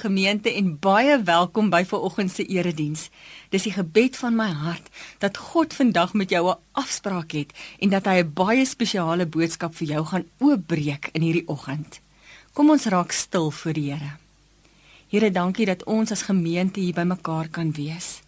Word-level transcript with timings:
gemeente 0.00 0.52
en 0.56 0.72
baie 0.80 1.18
welkom 1.22 1.68
by 1.70 1.82
vanoggend 1.84 2.32
se 2.32 2.46
erediens. 2.48 3.08
Dis 3.52 3.66
die 3.68 3.74
gebed 3.74 4.16
van 4.16 4.36
my 4.38 4.48
hart 4.62 4.88
dat 5.20 5.36
God 5.50 5.76
vandag 5.76 6.14
met 6.16 6.30
jou 6.30 6.48
'n 6.50 6.58
afspraak 6.72 7.32
het 7.32 7.52
en 7.78 7.90
dat 7.90 8.06
hy 8.06 8.22
'n 8.22 8.32
baie 8.32 8.64
spesiale 8.64 9.26
boodskap 9.26 9.74
vir 9.74 9.88
jou 9.88 10.04
gaan 10.04 10.24
oopbreek 10.38 11.10
in 11.12 11.22
hierdie 11.22 11.48
oggend. 11.48 12.00
Kom 12.52 12.70
ons 12.70 12.86
raak 12.86 13.12
stil 13.12 13.50
voor 13.50 13.72
die 13.72 13.92
Here. 13.92 14.16
Here, 15.08 15.30
dankie 15.30 15.66
dat 15.66 15.84
ons 15.84 16.10
as 16.10 16.22
gemeente 16.22 16.80
hier 16.80 16.94
bymekaar 16.94 17.48
kan 17.48 17.72
wees. 17.72 18.22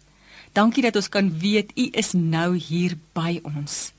Dankie 0.51 0.83
dat 0.83 0.95
ons 0.95 1.09
kan 1.09 1.39
weet 1.39 1.71
U 1.75 1.89
is 1.91 2.13
nou 2.13 2.57
hier 2.57 2.97
by 3.13 3.39
ons. 3.43 3.91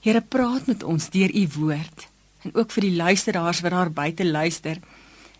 Here, 0.00 0.20
praat 0.20 0.66
met 0.66 0.82
ons 0.82 1.10
deur 1.10 1.34
U 1.34 1.48
woord 1.58 2.08
en 2.46 2.54
ook 2.54 2.70
vir 2.70 2.86
die 2.86 2.96
luisteraars 2.96 3.60
wat 3.64 3.74
daar 3.74 3.90
buite 3.90 4.24
luister. 4.24 4.78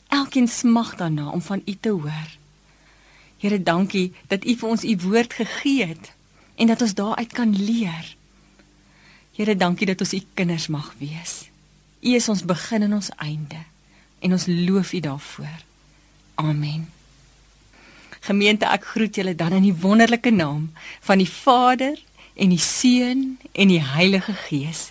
Elkeen 0.09 0.49
smag 0.49 0.97
daarna 0.97 1.31
om 1.31 1.43
van 1.43 1.63
U 1.65 1.77
te 1.81 1.89
hoor. 1.89 2.31
Here, 3.39 3.63
dankie 3.63 4.13
dat 4.27 4.45
U 4.45 4.57
vir 4.57 4.69
ons 4.69 4.85
U 4.85 4.97
woord 5.09 5.33
gegee 5.33 5.87
het 5.87 6.13
en 6.57 6.67
dat 6.67 6.83
ons 6.83 6.95
daaruit 6.95 7.33
kan 7.33 7.53
leer. 7.57 8.17
Here, 9.37 9.57
dankie 9.57 9.87
dat 9.87 10.01
ons 10.01 10.13
U 10.13 10.23
kinders 10.35 10.67
mag 10.67 10.95
wees. 10.99 11.49
U 12.01 12.15
is 12.15 12.29
ons 12.29 12.45
begin 12.45 12.83
en 12.83 12.95
ons 12.95 13.11
einde 13.17 13.63
en 14.19 14.33
ons 14.33 14.47
loof 14.47 14.93
U 14.93 15.01
daarvoor. 15.01 15.65
Amen. 16.35 16.89
Gemeente, 18.21 18.67
ek 18.67 18.85
groet 18.85 19.15
julle 19.15 19.35
dan 19.35 19.55
in 19.55 19.69
die 19.69 19.77
wonderlike 19.81 20.31
naam 20.31 20.71
van 21.01 21.21
die 21.23 21.31
Vader 21.31 21.99
en 22.35 22.51
die 22.51 22.61
Seun 22.61 23.37
en 23.53 23.71
die 23.71 23.83
Heilige 23.83 24.35
Gees. 24.47 24.91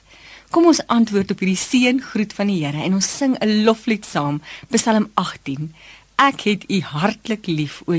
Kom 0.56 0.70
ons 0.70 0.80
antwoord 0.88 1.34
op 1.34 1.42
hierdie 1.44 1.60
seëngroet 1.60 2.32
van 2.38 2.48
die 2.48 2.62
Here 2.62 2.80
en 2.86 2.94
ons 2.96 3.10
sing 3.18 3.34
'n 3.44 3.66
loflied 3.68 4.06
saam, 4.08 4.40
Psalm 4.72 5.10
18. 5.20 5.76
Ek 6.16 6.48
het 6.48 6.64
U 6.72 6.80
hartlik 6.80 7.48
lief, 7.48 7.82
o 7.86 7.92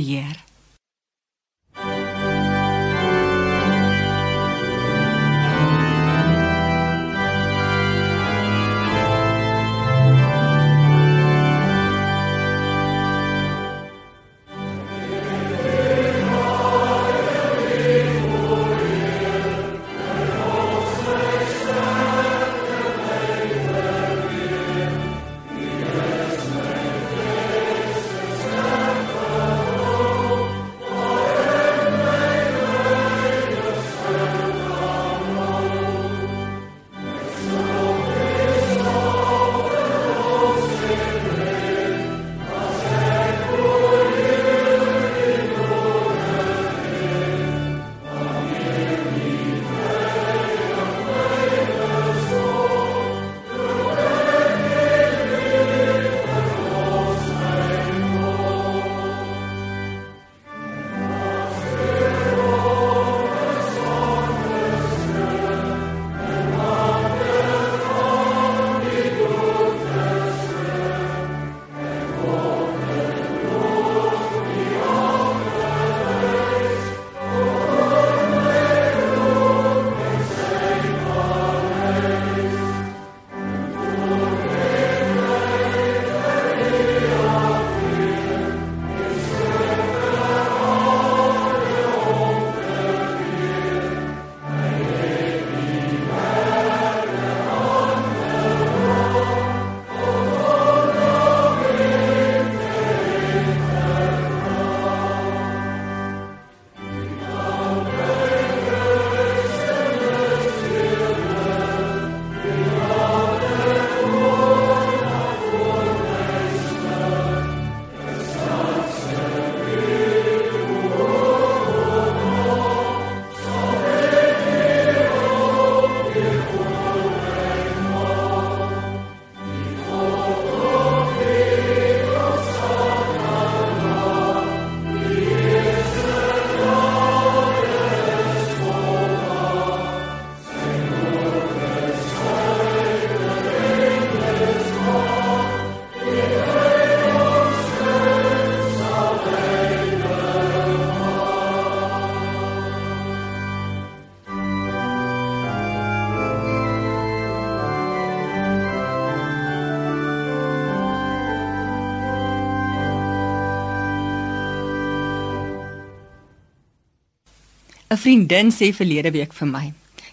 Heer.'n 167.96 168.02
Vriendin 168.02 168.50
sê 168.52 168.74
verlede 168.76 169.10
week 169.10 169.32
vir 169.32 169.48
my 169.48 169.66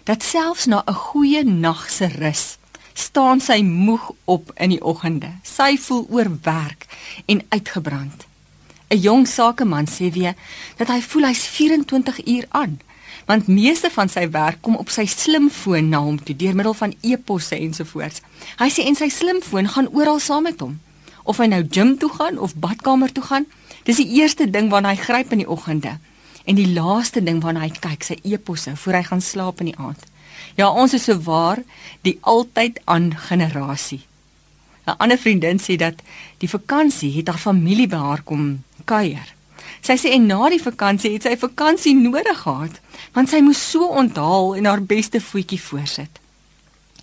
dat 0.08 0.22
selfs 0.24 0.64
na 0.66 0.82
'n 0.88 0.94
goeie 0.94 1.42
nag 1.44 1.90
se 1.90 2.06
rus 2.08 2.56
staan 2.94 3.40
sy 3.40 3.60
moeg 3.62 4.10
op 4.24 4.52
in 4.56 4.70
die 4.70 4.82
oggende. 4.82 5.28
Sy 5.42 5.76
voel 5.76 6.06
oorwerk 6.10 6.86
en 7.26 7.42
uitgebrand. 7.48 8.24
'n 8.88 8.98
Jong 8.98 9.26
sakeman 9.28 9.86
sê 9.86 10.10
weer 10.12 10.34
dat 10.76 10.88
hy 10.88 11.00
voel 11.02 11.26
hy's 11.26 11.44
24 11.44 12.26
uur 12.26 12.46
aan, 12.48 12.80
want 13.26 13.46
meeste 13.46 13.90
van 13.90 14.08
sy 14.08 14.30
werk 14.30 14.62
kom 14.62 14.76
op 14.76 14.88
sy 14.88 15.04
slimfoon 15.06 15.88
na 15.88 15.98
hom 15.98 16.22
toe 16.22 16.36
deur 16.36 16.54
middel 16.54 16.74
van 16.74 16.94
e-posse 17.02 17.56
ensovoorts. 17.56 18.20
Hy 18.58 18.70
sê 18.70 18.86
en 18.86 18.94
sy 18.94 19.08
slimfoon 19.08 19.68
gaan 19.68 19.88
oral 19.92 20.18
saam 20.18 20.42
met 20.42 20.60
hom. 20.60 20.80
Of 21.22 21.36
hy 21.36 21.46
nou 21.46 21.66
gym 21.70 21.98
toe 21.98 22.10
gaan 22.10 22.38
of 22.38 22.54
badkamer 22.54 23.12
toe 23.12 23.24
gaan, 23.24 23.46
dis 23.84 23.96
die 23.96 24.12
eerste 24.20 24.50
ding 24.50 24.70
waarna 24.70 24.88
hy 24.88 24.96
gryp 24.96 25.32
in 25.32 25.38
die 25.38 25.50
oggende. 25.50 25.98
En 26.44 26.58
die 26.58 26.72
laaste 26.72 27.22
ding 27.24 27.42
waarna 27.42 27.64
hy 27.64 27.70
kyk, 27.72 28.04
sy 28.04 28.18
eposse 28.22 28.76
voor 28.76 28.98
hy 28.98 29.02
gaan 29.02 29.22
slaap 29.24 29.62
in 29.64 29.72
die 29.72 29.78
aand. 29.78 30.02
Ja, 30.58 30.68
ons 30.70 30.94
is 30.94 31.06
so 31.08 31.16
waar 31.24 31.62
die 32.02 32.18
altyd 32.20 32.80
aan 32.84 33.14
generasie. 33.28 34.04
'n 34.86 34.96
Ander 34.98 35.18
vriendin 35.18 35.58
sê 35.58 35.76
dat 35.76 36.02
die 36.38 36.48
vakansie 36.48 37.12
het 37.16 37.28
haar 37.28 37.40
familie 37.40 37.88
by 37.88 37.96
haar 37.96 38.22
kom 38.22 38.62
kuier. 38.84 39.34
Sy 39.80 39.96
sê 39.96 40.12
en 40.16 40.26
na 40.26 40.48
die 40.52 40.60
vakansie 40.60 41.12
het 41.12 41.22
sy 41.22 41.36
vakansie 41.36 41.94
nodig 41.96 42.42
gehad, 42.42 42.80
want 43.12 43.28
sy 43.28 43.40
moes 43.40 43.70
so 43.70 43.88
onthaal 43.88 44.54
en 44.56 44.68
haar 44.68 44.82
beste 44.82 45.20
voetjie 45.20 45.60
voorsit. 45.60 46.20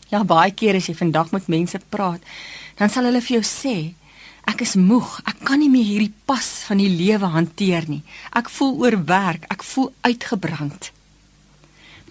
Ja, 0.09 0.23
baie 0.23 0.51
keer 0.51 0.75
as 0.75 0.89
jy 0.89 0.95
vandag 0.95 1.31
met 1.31 1.47
mense 1.47 1.79
praat, 1.89 2.21
dan 2.77 2.89
sal 2.89 3.07
hulle 3.09 3.21
vir 3.21 3.39
jou 3.39 3.43
sê 3.45 3.93
Ek 4.51 4.65
is 4.65 4.73
moeg. 4.75 5.19
Ek 5.29 5.45
kan 5.47 5.61
nie 5.61 5.69
meer 5.71 5.87
hierdie 5.87 6.13
pas 6.27 6.47
van 6.67 6.81
die 6.81 6.89
lewe 6.91 7.29
hanteer 7.31 7.85
nie. 7.87 8.01
Ek 8.35 8.49
voel 8.51 8.73
oorwerk. 8.83 9.45
Ek 9.53 9.63
voel 9.63 9.91
uitgebrand. 10.03 10.89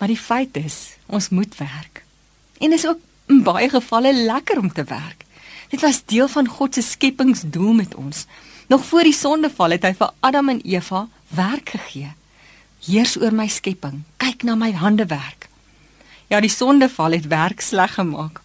Maar 0.01 0.09
die 0.09 0.21
feit 0.21 0.57
is, 0.57 0.97
ons 1.13 1.29
moet 1.37 1.53
werk. 1.61 2.01
En 2.65 2.73
is 2.73 2.87
ook 2.89 3.03
in 3.29 3.43
baie 3.45 3.69
gevalle 3.69 4.15
lekker 4.17 4.63
om 4.63 4.73
te 4.73 4.87
werk. 4.89 5.27
Dit 5.71 5.85
was 5.85 6.01
deel 6.09 6.29
van 6.33 6.49
God 6.49 6.75
se 6.75 6.83
skepingsdoel 6.83 7.77
met 7.83 7.95
ons. 7.95 8.25
Nog 8.73 8.85
voor 8.89 9.05
die 9.05 9.17
sondeval 9.17 9.77
het 9.77 9.85
hy 9.85 9.93
vir 9.99 10.15
Adam 10.25 10.49
en 10.55 10.65
Eva 10.65 11.05
werk 11.37 11.75
gegee. 11.77 12.15
Heers 12.87 13.19
oor 13.21 13.37
my 13.37 13.51
skepping. 13.53 14.01
Kyk 14.17 14.47
na 14.49 14.57
my 14.57 14.73
hande 14.73 15.05
werk. 15.11 15.51
Ja, 16.33 16.41
die 16.41 16.53
sondeval 16.53 17.19
het 17.19 17.29
werk 17.29 17.61
sleg 17.61 17.99
gemaak. 17.99 18.41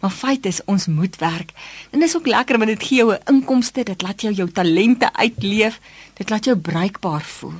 Maar 0.00 0.10
feit 0.10 0.46
is 0.46 0.64
ons 0.64 0.86
moet 0.86 1.16
werk. 1.16 1.52
En 1.90 1.98
dit 1.98 2.08
is 2.08 2.16
ook 2.16 2.26
lekker 2.26 2.58
want 2.58 2.70
dit 2.70 2.82
gee 2.82 2.98
jou 2.98 3.12
'n 3.12 3.22
inkomste, 3.32 3.82
dit 3.82 4.02
laat 4.02 4.20
jou 4.20 4.34
jou 4.34 4.50
talente 4.50 5.12
uitleef, 5.12 5.80
dit 6.14 6.30
laat 6.30 6.44
jou 6.44 6.56
bruikbaar 6.56 7.22
voel. 7.22 7.58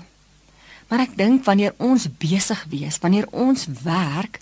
Maar 0.89 1.01
ek 1.01 1.17
dink 1.17 1.45
wanneer 1.45 1.75
ons 1.77 2.07
besig 2.19 2.67
wees, 2.71 2.99
wanneer 2.99 3.27
ons 3.31 3.67
werk, 3.83 4.39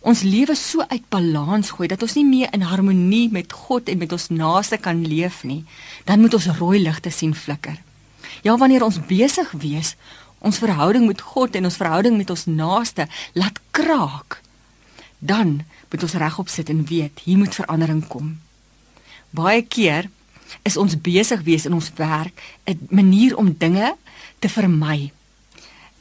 ons 0.00 0.22
lewe 0.22 0.54
so 0.54 0.84
uit 0.88 1.02
balans 1.08 1.70
gooi 1.70 1.88
dat 1.88 2.02
ons 2.02 2.14
nie 2.14 2.24
meer 2.24 2.52
in 2.54 2.62
harmonie 2.62 3.28
met 3.32 3.52
God 3.52 3.88
en 3.88 3.98
met 3.98 4.12
ons 4.12 4.28
naaste 4.28 4.78
kan 4.78 5.02
leef 5.06 5.42
nie, 5.44 5.64
dan 6.04 6.20
moet 6.20 6.34
ons 6.34 6.46
rooi 6.60 6.78
ligte 6.78 7.10
sien 7.10 7.34
flikker. 7.34 7.76
Ja, 8.42 8.56
wanneer 8.56 8.84
ons 8.86 9.00
besig 9.08 9.50
wees, 9.50 9.96
ons 10.38 10.60
verhouding 10.62 11.06
met 11.06 11.20
God 11.20 11.56
en 11.58 11.64
ons 11.64 11.78
verhouding 11.80 12.16
met 12.16 12.30
ons 12.30 12.46
naaste 12.46 13.08
laat 13.34 13.60
kraak, 13.70 14.40
dan 15.18 15.64
moet 15.96 16.04
ons 16.04 16.20
regop 16.20 16.48
sit 16.52 16.68
en 16.68 16.84
weet 16.84 17.24
hier 17.24 17.38
moet 17.40 17.54
verandering 17.56 18.02
kom. 18.12 18.34
Baie 19.32 19.62
keer 19.64 20.10
is 20.68 20.76
ons 20.76 20.96
besig 21.00 21.40
wees 21.46 21.64
in 21.66 21.72
ons 21.72 21.88
werk 21.96 22.36
'n 22.68 22.88
manier 22.90 23.36
om 23.36 23.54
dinge 23.58 23.96
te 24.38 24.48
vermy. 24.48 25.12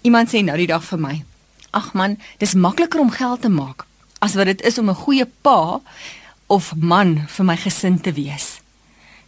Iemand 0.01 0.29
sê 0.29 0.43
nou 0.43 0.57
die 0.57 0.67
dag 0.67 0.83
vir 0.83 0.99
my: 0.99 1.23
"Ag 1.71 1.93
man, 1.93 2.17
dis 2.37 2.53
makliker 2.53 2.99
om 2.99 3.09
geld 3.09 3.41
te 3.41 3.49
maak 3.49 3.85
as 4.19 4.35
wat 4.35 4.45
dit 4.45 4.61
is 4.61 4.77
om 4.77 4.89
'n 4.89 4.95
goeie 4.95 5.27
pa 5.41 5.81
of 6.47 6.75
man 6.75 7.27
vir 7.27 7.45
my 7.45 7.57
gesin 7.57 8.01
te 8.01 8.11
wees." 8.11 8.59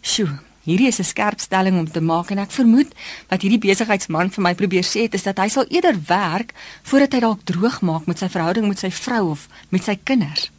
Sjoe, 0.02 0.40
hierdie 0.64 0.88
is 0.88 1.00
'n 1.00 1.04
skerp 1.04 1.40
stelling 1.40 1.80
om 1.80 1.92
te 1.92 2.02
maak 2.02 2.30
en 2.30 2.38
ek 2.38 2.52
vermoed 2.52 2.94
wat 3.30 3.42
hierdie 3.42 3.60
besigheidsman 3.60 4.32
vir 4.32 4.44
my 4.44 4.54
probeer 4.54 4.84
sê 4.84 5.02
het 5.02 5.14
is 5.14 5.24
dat 5.24 5.38
hy 5.38 5.48
sal 5.48 5.66
eerder 5.70 5.96
werk 6.08 6.54
voordat 6.84 7.14
hy 7.14 7.20
dalk 7.20 7.44
droog 7.44 7.82
maak 7.82 8.06
met 8.06 8.20
sy 8.20 8.28
verhouding 8.28 8.68
met 8.68 8.80
sy 8.80 8.92
vrou 8.92 9.30
of 9.30 9.48
met 9.70 9.84
sy 9.84 10.00
kinders. 10.04 10.52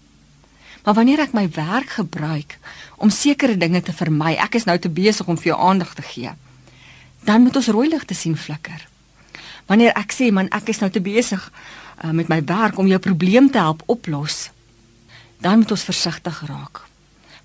Maar 0.88 0.96
wanneer 0.96 1.20
ek 1.20 1.34
my 1.36 1.42
werk 1.52 1.90
gebruik 1.98 2.54
om 2.96 3.10
sekere 3.12 3.58
dinge 3.60 3.82
te 3.84 3.92
vermy, 3.92 4.30
ek 4.40 4.54
is 4.56 4.64
nou 4.64 4.78
te 4.80 4.88
besig 4.88 5.28
om 5.28 5.36
vir 5.36 5.50
jou 5.50 5.58
aandag 5.60 5.90
te 5.98 6.04
gee, 6.14 6.30
dan 7.28 7.44
moet 7.44 7.58
ons 7.60 7.68
rooi 7.76 7.90
ligte 7.92 8.16
sien 8.16 8.38
flikker. 8.40 8.86
Wanneer 9.68 9.92
ek 10.00 10.16
sê 10.16 10.30
man, 10.32 10.48
ek 10.48 10.72
is 10.72 10.80
nou 10.80 10.88
te 10.88 11.04
besig 11.04 11.44
uh, 11.44 12.08
met 12.16 12.32
my 12.32 12.40
werk 12.48 12.80
om 12.80 12.88
jou 12.88 12.96
probleem 13.04 13.52
te 13.52 13.60
help 13.60 13.84
oplos, 13.84 14.46
dan 15.44 15.60
moet 15.60 15.76
ons 15.76 15.86
versigtig 15.90 16.40
raak. 16.48 16.80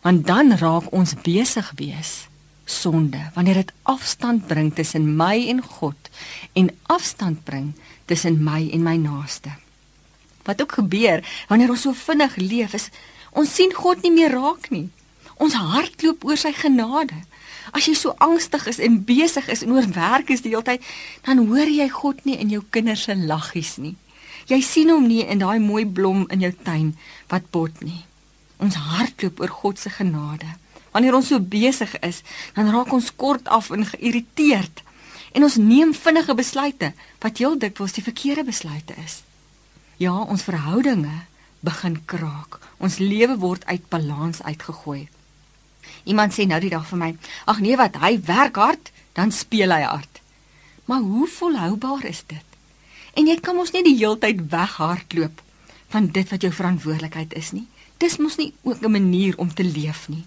Want 0.07 0.23
dan 0.23 0.55
raak 0.63 0.87
ons 0.95 1.17
besig 1.27 1.75
wees 1.75 2.15
sonde 2.63 3.19
wanneer 3.35 3.59
dit 3.59 3.75
afstand 3.83 4.47
bring 4.47 4.71
tussen 4.71 5.17
my 5.19 5.35
en 5.51 5.59
God 5.59 6.13
en 6.55 6.71
afstand 6.95 7.43
bring 7.43 7.73
tussen 8.07 8.39
my 8.39 8.69
en 8.71 8.87
my 8.87 8.95
naaste. 8.95 9.51
Wat 10.47 10.63
ook 10.63 10.79
gebeur 10.79 11.27
wanneer 11.51 11.75
ons 11.75 11.83
so 11.83 12.05
vinnig 12.07 12.39
leef 12.39 12.79
is 12.79 12.87
ons 13.33 13.53
sien 13.53 13.73
God 13.73 14.03
nie 14.03 14.13
meer 14.13 14.33
raak 14.35 14.69
nie. 14.71 14.89
Ons 15.41 15.57
hardloop 15.57 16.25
oor 16.25 16.39
sy 16.39 16.53
genade. 16.55 17.17
As 17.73 17.87
jy 17.87 17.95
so 17.97 18.13
angstig 18.21 18.67
is 18.69 18.79
en 18.83 19.01
besig 19.07 19.47
is 19.49 19.63
en 19.65 19.73
oorwerk 19.73 20.29
is 20.33 20.43
die 20.45 20.51
hele 20.53 20.65
tyd, 20.67 20.83
dan 21.25 21.45
hoor 21.47 21.69
jy 21.69 21.87
God 21.89 22.23
nie 22.27 22.37
in 22.37 22.51
jou 22.53 22.61
kinders 22.69 23.07
se 23.07 23.15
laggies 23.17 23.77
nie. 23.81 23.95
Jy 24.51 24.59
sien 24.61 24.91
hom 24.91 25.07
nie 25.07 25.23
in 25.23 25.39
daai 25.39 25.59
mooi 25.63 25.85
blom 25.85 26.25
in 26.33 26.43
jou 26.43 26.51
tuin 26.65 26.91
wat 27.31 27.47
bot 27.55 27.81
nie. 27.81 28.03
Ons 28.59 28.77
hardloop 28.77 29.39
oor 29.41 29.53
God 29.63 29.79
se 29.79 29.89
genade. 29.89 30.47
Wanneer 30.93 31.15
ons 31.17 31.31
so 31.31 31.39
besig 31.39 31.95
is, 32.05 32.21
dan 32.55 32.69
raak 32.69 32.91
ons 32.93 33.09
kort 33.15 33.47
af 33.49 33.71
en 33.73 33.87
geïrriteerd 33.87 34.83
en 35.33 35.47
ons 35.47 35.55
neem 35.57 35.93
vinnige 35.97 36.35
besluite 36.37 36.91
wat 37.23 37.39
heel 37.41 37.55
dikwels 37.57 37.95
die 37.97 38.05
verkeerde 38.05 38.43
besluite 38.45 38.93
is. 39.01 39.23
Ja, 39.97 40.13
ons 40.13 40.45
verhoudinge 40.45 41.23
begin 41.63 41.99
kraak. 42.05 42.59
Ons 42.77 42.99
lewe 42.99 43.37
word 43.39 43.65
uit 43.65 43.83
balans 43.89 44.43
uitgegooi. 44.43 45.07
Iemand 46.03 46.35
sê 46.35 46.47
nou 46.47 46.59
die 46.59 46.71
dag 46.73 46.87
vir 46.87 46.99
my: 46.99 47.11
"Ag 47.45 47.59
nee, 47.59 47.77
wat 47.79 47.95
hy 47.95 48.19
werk 48.25 48.55
hard, 48.55 48.91
dan 49.13 49.31
speel 49.31 49.71
hy 49.71 49.81
hard." 49.81 50.21
Maar 50.85 50.99
hoe 50.99 51.27
volhoubaar 51.27 52.05
is 52.05 52.23
dit? 52.27 52.45
En 53.13 53.27
jy 53.27 53.39
kan 53.39 53.55
mos 53.55 53.71
nie 53.71 53.83
die 53.83 53.97
heeltyd 53.97 54.49
weghardloop 54.49 55.41
van 55.93 56.09
dit 56.11 56.29
wat 56.29 56.41
jou 56.41 56.51
verantwoordelikheid 56.53 57.33
is 57.33 57.51
nie. 57.51 57.67
Dis 57.97 58.17
mos 58.17 58.35
nie 58.37 58.53
ook 58.63 58.81
'n 58.81 58.91
manier 58.91 59.37
om 59.37 59.53
te 59.53 59.63
leef 59.63 60.09
nie. 60.09 60.25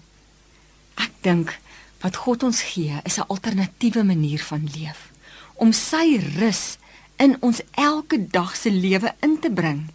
Ek 0.95 1.11
dink 1.21 1.59
wat 2.01 2.15
God 2.15 2.43
ons 2.43 2.61
gee 2.61 3.01
is 3.03 3.17
'n 3.17 3.27
alternatiewe 3.27 4.03
manier 4.03 4.43
van 4.43 4.69
leef 4.75 5.11
om 5.55 5.73
sy 5.73 6.17
rus 6.37 6.77
in 7.17 7.37
ons 7.39 7.61
elke 7.71 8.27
dag 8.29 8.55
se 8.55 8.71
lewe 8.71 9.15
in 9.19 9.39
te 9.39 9.49
bring. 9.51 9.89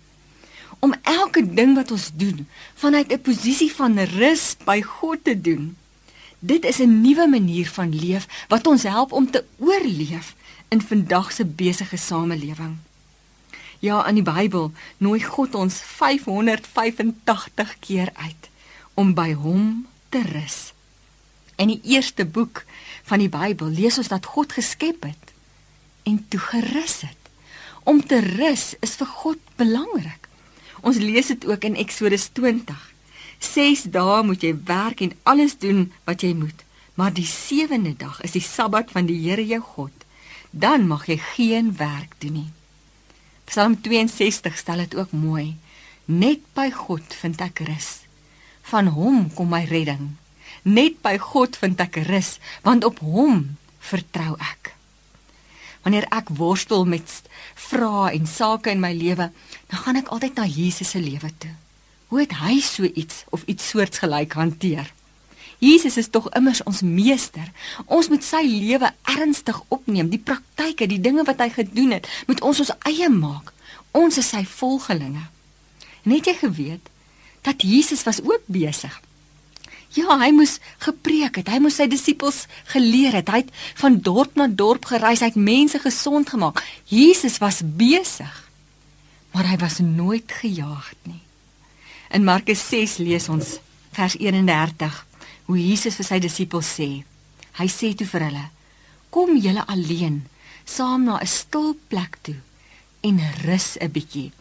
Om 0.82 0.94
elke 1.06 1.44
ding 1.54 1.76
wat 1.78 1.92
ons 1.94 2.10
doen 2.18 2.42
vanuit 2.74 3.12
'n 3.12 3.22
posisie 3.22 3.72
van 3.72 3.98
rus 3.98 4.56
by 4.64 4.82
God 4.82 5.24
te 5.24 5.40
doen. 5.40 5.76
Dit 6.38 6.64
is 6.64 6.78
'n 6.78 7.00
nuwe 7.00 7.28
manier 7.28 7.70
van 7.70 7.94
leef 7.94 8.26
wat 8.48 8.66
ons 8.66 8.82
help 8.82 9.12
om 9.12 9.30
te 9.30 9.44
oorleef 9.58 10.34
in 10.68 10.82
vandag 10.82 11.32
se 11.32 11.44
besige 11.44 11.96
samelewing. 11.96 12.76
Ja, 13.78 14.06
in 14.06 14.14
die 14.14 14.22
Bybel 14.22 14.72
nooi 14.96 15.22
God 15.22 15.54
ons 15.54 15.74
585 15.74 17.78
keer 17.78 18.10
uit 18.14 18.50
om 18.94 19.14
by 19.14 19.32
hom 19.32 19.86
te 20.08 20.22
rus. 20.22 20.72
In 21.56 21.66
die 21.66 21.80
eerste 21.82 22.24
boek 22.24 22.64
van 23.02 23.18
die 23.18 23.28
Bybel 23.28 23.66
lees 23.66 23.98
ons 23.98 24.08
dat 24.08 24.26
God 24.26 24.52
geskep 24.52 25.02
het 25.02 25.32
en 26.02 26.26
toe 26.28 26.40
gerus 26.40 27.00
het. 27.00 27.22
Om 27.82 28.06
te 28.06 28.20
rus 28.20 28.74
is 28.80 28.94
vir 29.00 29.06
God 29.06 29.38
belangrik. 29.56 30.21
Ons 30.82 30.98
lees 31.02 31.30
dit 31.30 31.46
ook 31.46 31.64
in 31.64 31.78
Eksodus 31.78 32.28
20. 32.36 32.78
6 33.42 33.86
dae 33.94 34.20
moet 34.26 34.42
jy 34.42 34.52
werk 34.68 35.02
en 35.02 35.14
alles 35.26 35.56
doen 35.58 35.88
wat 36.06 36.22
jy 36.22 36.32
moet, 36.38 36.62
maar 36.94 37.14
die 37.14 37.26
sewende 37.26 37.94
dag 37.98 38.20
is 38.26 38.34
die 38.36 38.44
Sabbat 38.44 38.92
van 38.94 39.08
die 39.10 39.18
Here 39.24 39.42
jou 39.46 39.60
God. 39.74 39.94
Dan 40.50 40.86
mag 40.86 41.08
jy 41.08 41.18
geen 41.32 41.72
werk 41.78 42.14
doen 42.22 42.42
nie. 42.42 42.50
Psalm 43.48 43.78
62 43.80 44.58
stel 44.58 44.84
dit 44.84 44.94
ook 44.98 45.14
mooi. 45.16 45.56
Net 46.04 46.42
by 46.54 46.70
God 46.74 47.14
vind 47.22 47.40
ek 47.42 47.64
rus. 47.66 48.02
Van 48.70 48.92
hom 48.94 49.26
kom 49.34 49.50
my 49.50 49.64
redding. 49.70 50.12
Net 50.62 51.00
by 51.02 51.16
God 51.18 51.56
vind 51.58 51.80
ek 51.82 51.98
rus, 52.06 52.36
want 52.62 52.84
op 52.86 53.00
Hom 53.02 53.56
vertrou 53.82 54.36
ek. 54.38 54.74
Wanneer 55.82 56.06
ek 56.14 56.30
worstel 56.38 56.84
met 56.86 57.10
vrae 57.68 58.12
en 58.14 58.26
sake 58.26 58.70
in 58.70 58.80
my 58.82 58.92
lewe, 58.94 59.30
dan 59.70 59.82
gaan 59.84 59.98
ek 59.98 60.10
altyd 60.14 60.38
na 60.38 60.46
Jesus 60.46 60.94
se 60.94 61.02
lewe 61.02 61.30
toe. 61.42 61.52
Hoe 62.12 62.20
het 62.20 62.34
hy 62.42 62.60
so 62.60 62.84
iets 62.84 63.24
of 63.30 63.46
iets 63.50 63.68
soortgelyk 63.72 64.36
hanteer? 64.38 64.92
Jesus 65.62 65.96
is 65.96 66.10
tog 66.10 66.26
immers 66.34 66.62
ons 66.66 66.82
meester. 66.82 67.46
Ons 67.86 68.08
moet 68.10 68.24
sy 68.26 68.42
lewe 68.42 68.90
ernstig 69.06 69.60
opneem. 69.70 70.10
Die 70.10 70.18
praktyke, 70.18 70.88
die 70.90 71.00
dinge 71.00 71.22
wat 71.28 71.38
hy 71.38 71.48
gedoen 71.54 71.94
het, 71.94 72.08
moet 72.26 72.42
ons 72.42 72.64
ons 72.64 72.74
eie 72.90 73.08
maak. 73.12 73.52
Ons 73.94 74.18
is 74.18 74.32
sy 74.34 74.42
volgelinge. 74.48 75.28
Net 76.02 76.26
jy 76.26 76.34
geweet 76.40 76.90
dat 77.46 77.62
Jesus 77.62 78.02
was 78.06 78.18
ook 78.22 78.42
besig 78.50 78.98
Ja, 79.92 80.16
hy 80.16 80.30
moes 80.32 80.56
gepreek 80.80 81.36
het. 81.36 81.50
Hy 81.52 81.58
moes 81.60 81.76
sy 81.76 81.86
disippels 81.90 82.46
geleer 82.72 83.18
het. 83.18 83.28
Hy 83.28 83.42
het 83.42 83.50
van 83.80 83.98
dorp 84.00 84.38
na 84.40 84.46
dorp 84.48 84.88
gereis, 84.88 85.20
hy 85.20 85.28
het 85.32 85.36
mense 85.36 85.78
gesond 85.82 86.32
gemaak. 86.32 86.62
Jesus 86.88 87.36
was 87.42 87.60
besig. 87.60 88.32
Maar 89.32 89.50
hy 89.52 89.58
was 89.60 89.80
nooit 89.84 90.32
gejaag 90.40 90.92
nie. 91.08 91.20
In 92.12 92.24
Markus 92.24 92.64
6 92.68 92.98
lees 93.04 93.28
ons 93.32 93.58
vers 93.96 94.16
31 94.16 94.98
hoe 95.48 95.58
Jesus 95.60 95.96
vir 96.00 96.08
sy 96.08 96.18
disippels 96.24 96.72
sê. 96.78 96.88
Hy 97.60 97.68
sê 97.68 97.92
toe 97.96 98.08
vir 98.08 98.28
hulle: 98.28 98.46
"Kom 99.12 99.36
julle 99.36 99.64
alleen 99.66 100.24
saam 100.64 101.04
na 101.04 101.20
'n 101.20 101.26
stil 101.26 101.76
plek 101.88 102.16
toe 102.22 102.40
en 103.00 103.20
rus 103.44 103.76
'n 103.80 103.92
bietjie." 103.92 104.32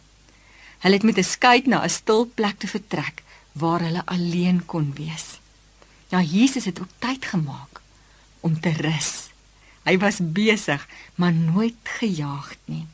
Hulle 0.80 0.94
het 0.94 1.04
met 1.04 1.18
'n 1.18 1.24
skei 1.24 1.62
na 1.66 1.84
'n 1.84 1.90
stil 1.90 2.24
plek 2.26 2.58
toe 2.58 2.68
vertrek 2.68 3.22
waar 3.52 3.80
hulle 3.80 4.02
alleen 4.06 4.64
kon 4.66 4.92
wees. 4.96 5.41
Ja, 6.12 6.20
Jesus 6.20 6.64
het 6.64 6.80
ook 6.80 6.92
tyd 6.98 7.24
gemaak 7.24 7.80
om 8.40 8.60
te 8.60 8.72
rus. 8.76 9.30
Hy 9.88 9.96
was 9.98 10.18
besig, 10.20 10.84
maar 11.14 11.32
nooit 11.32 11.80
gejaag 11.82 12.52
nie. 12.64 12.84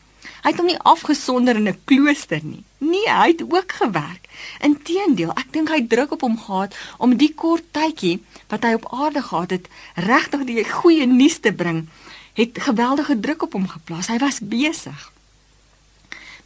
Hy 0.44 0.52
het 0.52 0.60
hom 0.60 0.68
nie 0.70 0.78
afgesonder 0.86 1.58
in 1.58 1.66
'n 1.68 1.80
klooster 1.84 2.44
nie. 2.44 2.62
Nee, 2.78 3.10
hy 3.10 3.34
het 3.34 3.42
ook 3.42 3.72
gewerk. 3.72 4.28
Inteendeel, 4.60 5.34
ek 5.34 5.52
dink 5.52 5.68
hy 5.68 5.86
druk 5.86 6.12
op 6.12 6.20
hom 6.20 6.38
gehad 6.38 6.76
om 6.98 7.16
die 7.16 7.34
kort 7.34 7.66
tydjie 7.72 8.22
wat 8.48 8.62
hy 8.62 8.72
op 8.78 8.86
aarde 8.92 9.22
gehad 9.22 9.50
het, 9.50 9.68
regtig 9.94 10.44
die 10.44 10.64
goeie 10.64 11.06
nuus 11.06 11.38
te 11.38 11.52
bring. 11.52 11.88
Het 12.32 12.58
geweldige 12.62 13.20
druk 13.20 13.42
op 13.42 13.52
hom 13.52 13.68
geplaas. 13.68 14.06
Hy 14.06 14.18
was 14.18 14.38
besig. 14.40 15.12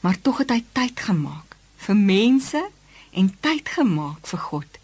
Maar 0.00 0.21
tog 0.23 0.38
het 0.38 0.50
hy 0.50 0.64
tyd 0.73 1.00
gemaak 1.00 1.57
vir 1.76 1.97
mense 1.97 2.69
en 3.11 3.37
tyd 3.41 3.69
gemaak 3.69 4.26
vir 4.26 4.38
God 4.38 4.81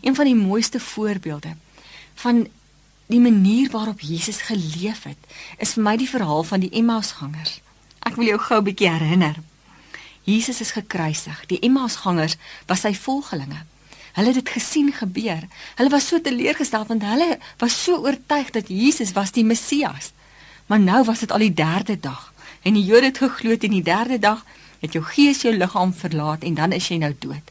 een 0.00 0.14
van 0.14 0.24
die 0.24 0.36
mooiste 0.36 0.80
voorbeelde 0.80 1.56
van 2.20 2.46
die 3.06 3.20
manier 3.20 3.70
waarop 3.70 4.00
Jesus 4.00 4.40
geleef 4.40 5.02
het, 5.02 5.18
is 5.58 5.74
vir 5.74 5.82
my 5.82 5.96
die 5.96 6.08
verhaal 6.08 6.44
van 6.46 6.60
die 6.60 6.70
Emmausgangers. 6.70 7.60
Ek 8.06 8.16
wil 8.16 8.30
jou 8.30 8.38
gou 8.38 8.58
'n 8.60 8.64
bietjie 8.64 8.90
herinner. 8.90 9.36
Jesus 10.22 10.60
is 10.60 10.70
gekruisig. 10.70 11.46
Die 11.46 11.58
Emmausgangers 11.58 12.36
was 12.66 12.80
sy 12.80 12.94
volgelinge. 12.94 13.64
Hulle 14.12 14.26
het 14.26 14.34
dit 14.34 14.48
gesien 14.48 14.92
gebeur. 14.92 15.46
Hulle 15.74 15.90
was 15.90 16.06
so 16.06 16.20
teleurgestel 16.20 16.86
want 16.86 17.02
hulle 17.02 17.38
was 17.58 17.82
so 17.84 17.96
oortuig 17.96 18.50
dat 18.50 18.68
Jesus 18.68 19.12
was 19.12 19.32
die 19.32 19.44
Messias. 19.44 20.12
Maar 20.66 20.80
nou 20.80 21.04
was 21.04 21.18
dit 21.18 21.32
al 21.32 21.38
die 21.38 21.54
3de 21.54 22.00
dag 22.00 22.32
en 22.62 22.74
die 22.74 22.84
Jode 22.84 23.04
het 23.10 23.18
geglo 23.18 23.56
teen 23.56 23.70
die 23.70 23.86
3de 23.86 24.18
dag 24.18 24.44
het 24.80 24.92
jou 24.92 25.04
gees 25.04 25.42
jou 25.42 25.54
liggaam 25.56 25.92
verlaat 25.94 26.42
en 26.42 26.54
dan 26.54 26.72
is 26.72 26.88
jy 26.88 26.96
nou 26.96 27.14
dood. 27.18 27.50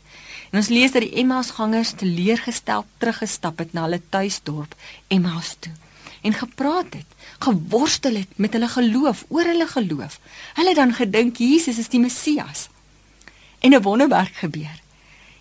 En 0.50 0.58
ons 0.58 0.70
lees 0.70 0.92
dat 0.92 1.02
die 1.02 1.14
Emmausgangers 1.22 1.94
teleurgestel 2.00 2.86
teruggestap 2.98 3.58
het 3.62 3.74
na 3.74 3.86
hulle 3.86 4.02
tuisdorp 4.10 4.76
Emmaus 5.08 5.56
toe 5.60 5.74
en 6.22 6.34
gepraat 6.34 6.94
het, 6.94 7.06
geworstel 7.40 8.16
het 8.20 8.28
met 8.36 8.54
hulle 8.54 8.68
geloof 8.68 9.26
oor 9.28 9.48
hulle 9.48 9.68
geloof. 9.68 10.20
Hulle 10.54 10.74
dan 10.76 10.94
gedink 10.94 11.38
Jesus 11.40 11.78
is 11.80 11.88
die 11.88 12.00
Messias. 12.00 12.68
En 13.60 13.74
'n 13.74 13.82
wonderwerk 13.82 14.36
gebeur. 14.36 14.82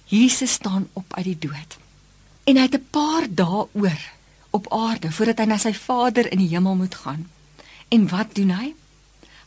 Jesus 0.04 0.52
staan 0.52 0.88
op 0.92 1.14
uit 1.14 1.24
die 1.24 1.38
dood. 1.38 1.76
En 2.44 2.56
hy 2.56 2.62
het 2.62 2.74
'n 2.74 2.86
paar 2.90 3.26
dae 3.30 3.66
oor 3.72 4.00
op 4.50 4.72
aarde 4.72 5.12
voordat 5.12 5.38
hy 5.38 5.44
na 5.44 5.58
sy 5.58 5.72
Vader 5.74 6.32
in 6.32 6.38
die 6.38 6.48
hemel 6.48 6.74
moet 6.74 6.94
gaan. 6.94 7.30
En 7.88 8.08
wat 8.08 8.34
doen 8.34 8.50
hy? 8.50 8.74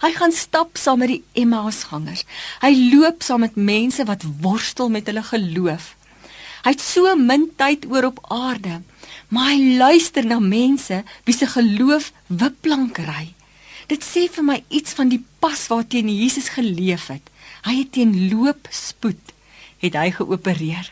Hy 0.02 0.12
gaan 0.18 0.34
stap 0.34 0.80
saam 0.82 1.04
met 1.04 1.12
die 1.12 1.24
Emmausgangers. 1.38 2.24
Hy 2.64 2.72
loop 2.94 3.22
saam 3.22 3.44
met 3.46 3.56
mense 3.56 4.06
wat 4.10 4.26
worstel 4.42 4.90
met 4.90 5.06
hulle 5.10 5.22
geloof. 5.24 5.92
Hy 6.66 6.74
het 6.74 6.82
so 6.82 7.14
min 7.18 7.48
tyd 7.58 7.86
oor 7.90 8.08
op 8.10 8.22
aarde, 8.34 8.82
maar 9.34 9.52
hy 9.54 9.78
luister 9.78 10.26
na 10.26 10.40
mense 10.42 11.02
wie 11.26 11.36
se 11.36 11.48
geloof 11.50 12.12
wipplankery. 12.28 13.34
Dit 13.90 14.06
sê 14.06 14.28
vir 14.32 14.46
my 14.46 14.58
iets 14.70 14.94
van 14.98 15.10
die 15.12 15.22
pas 15.42 15.68
waarteen 15.70 16.10
Jesus 16.10 16.52
geleef 16.56 17.10
het. 17.14 17.30
Hy 17.66 17.82
het 17.82 17.92
teen 17.98 18.14
loopspoed 18.32 19.34
het 19.82 19.98
hy 19.98 20.10
geopereer. 20.14 20.92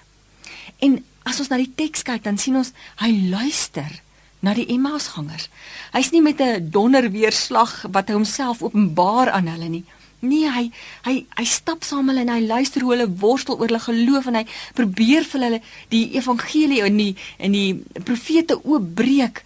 En 0.81 0.99
as 1.29 1.39
ons 1.41 1.49
na 1.51 1.59
die 1.61 1.71
teks 1.77 2.05
kyk, 2.05 2.23
dan 2.25 2.37
sien 2.41 2.57
ons 2.57 2.73
hy 3.01 3.11
luister 3.29 4.01
na 4.39 4.53
die 4.55 4.67
Emmausgangers. 4.71 5.49
Hy's 5.91 6.11
nie 6.11 6.21
met 6.21 6.39
'n 6.39 6.69
donderweerslag 6.71 7.85
wat 7.91 8.07
hy 8.07 8.13
homself 8.13 8.61
openbaar 8.61 9.29
aan 9.29 9.47
hulle 9.47 9.69
nie. 9.69 9.85
Nee, 10.19 10.51
hy 10.51 10.71
hy 11.03 11.25
hy 11.35 11.45
stap 11.45 11.83
saam 11.83 12.07
hulle 12.07 12.25
en 12.25 12.29
hy 12.33 12.41
luister 12.43 12.81
hoe 12.81 12.91
hulle 12.91 13.07
worstel 13.21 13.55
oor 13.55 13.67
hulle 13.67 13.79
geloof 13.79 14.25
en 14.27 14.35
hy 14.35 14.45
probeer 14.75 15.23
vir 15.23 15.41
hulle 15.41 15.61
die 15.89 16.11
evangelie 16.19 16.81
en 16.83 16.97
die 16.97 17.15
en 17.37 17.51
die 17.51 17.83
profete 18.03 18.59
oopbreek. 18.63 19.43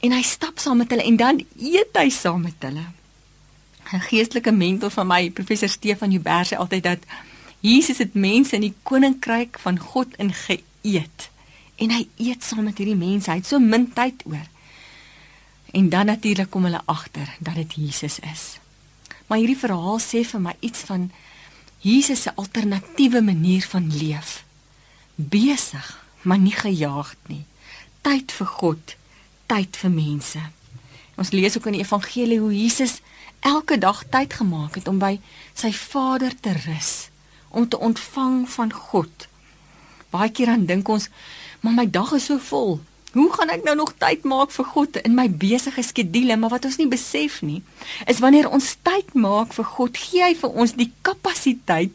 En 0.00 0.12
hy 0.12 0.22
stap 0.22 0.58
saam 0.58 0.76
met 0.76 0.90
hulle 0.90 1.06
en 1.08 1.16
dan 1.16 1.40
eet 1.56 1.96
hy 1.96 2.08
saam 2.10 2.42
met 2.42 2.60
hulle. 2.60 2.84
'n 3.92 4.00
Geestelike 4.00 4.52
mentor 4.52 4.90
van 4.90 5.06
my, 5.06 5.30
professor 5.30 5.68
Stefan 5.68 6.10
Joubert 6.10 6.52
sê 6.52 6.56
altyd 6.56 6.82
dat 6.82 6.98
Jesus 7.60 7.98
het 7.98 8.14
mense 8.14 8.54
in 8.54 8.60
die 8.60 8.74
koninkryk 8.82 9.58
van 9.58 9.78
God 9.78 10.16
ingeëet 10.16 11.31
en 11.82 11.90
hy 11.90 12.06
eet 12.22 12.44
saam 12.46 12.66
met 12.68 12.78
hierdie 12.78 12.98
mense. 12.98 13.30
Hy 13.30 13.40
het 13.40 13.48
so 13.48 13.58
min 13.62 13.88
tyd 13.96 14.22
oor. 14.28 14.46
En 15.72 15.88
dan 15.88 16.06
natuurlik 16.06 16.50
kom 16.52 16.68
hulle 16.68 16.82
agter 16.86 17.28
dat 17.40 17.58
dit 17.58 17.74
Jesus 17.74 18.20
is. 18.32 18.44
Maar 19.26 19.40
hierdie 19.42 19.58
verhaal 19.58 19.98
sê 20.02 20.22
vir 20.28 20.42
my 20.44 20.54
iets 20.60 20.84
van 20.88 21.10
Jesus 21.82 22.22
se 22.22 22.34
alternatiewe 22.38 23.22
manier 23.24 23.64
van 23.66 23.88
leef. 23.96 24.42
Besig, 25.16 25.88
maar 26.22 26.38
nie 26.38 26.54
gejaagd 26.54 27.18
nie. 27.32 27.44
Tyd 28.06 28.32
vir 28.32 28.46
God, 28.46 28.94
tyd 29.50 29.78
vir 29.80 29.90
mense. 29.90 30.42
Ons 31.18 31.32
lees 31.34 31.56
ook 31.56 31.66
in 31.70 31.78
die 31.78 31.82
evangelie 31.82 32.38
hoe 32.42 32.52
Jesus 32.54 33.00
elke 33.42 33.78
dag 33.78 34.04
tyd 34.10 34.34
gemaak 34.38 34.78
het 34.78 34.88
om 34.88 35.00
by 35.02 35.16
sy 35.58 35.72
Vader 35.74 36.34
te 36.40 36.54
rus, 36.66 37.08
om 37.48 37.68
te 37.68 37.78
ontvang 37.78 38.44
van 38.50 38.72
God. 38.72 39.26
Baie 40.12 40.30
keer 40.30 40.52
dan 40.52 40.68
dink 40.68 40.88
ons, 40.92 41.08
maar 41.62 41.76
my 41.78 41.86
dag 41.90 42.12
is 42.18 42.26
so 42.30 42.38
vol. 42.42 42.80
Hoe 43.12 43.28
gaan 43.32 43.50
ek 43.52 43.64
nou 43.66 43.74
nog 43.76 43.92
tyd 44.00 44.24
maak 44.24 44.50
vir 44.54 44.66
God 44.72 44.96
in 45.04 45.14
my 45.14 45.26
besige 45.28 45.82
skedule? 45.84 46.36
Maar 46.36 46.56
wat 46.56 46.64
ons 46.64 46.78
nie 46.80 46.88
besef 46.88 47.42
nie, 47.44 47.60
is 48.08 48.22
wanneer 48.24 48.48
ons 48.48 48.72
tyd 48.82 49.12
maak 49.14 49.52
vir 49.52 49.68
God, 49.68 49.98
gee 50.00 50.24
hy 50.24 50.32
vir 50.38 50.56
ons 50.64 50.72
die 50.78 50.88
kapasiteit 51.04 51.92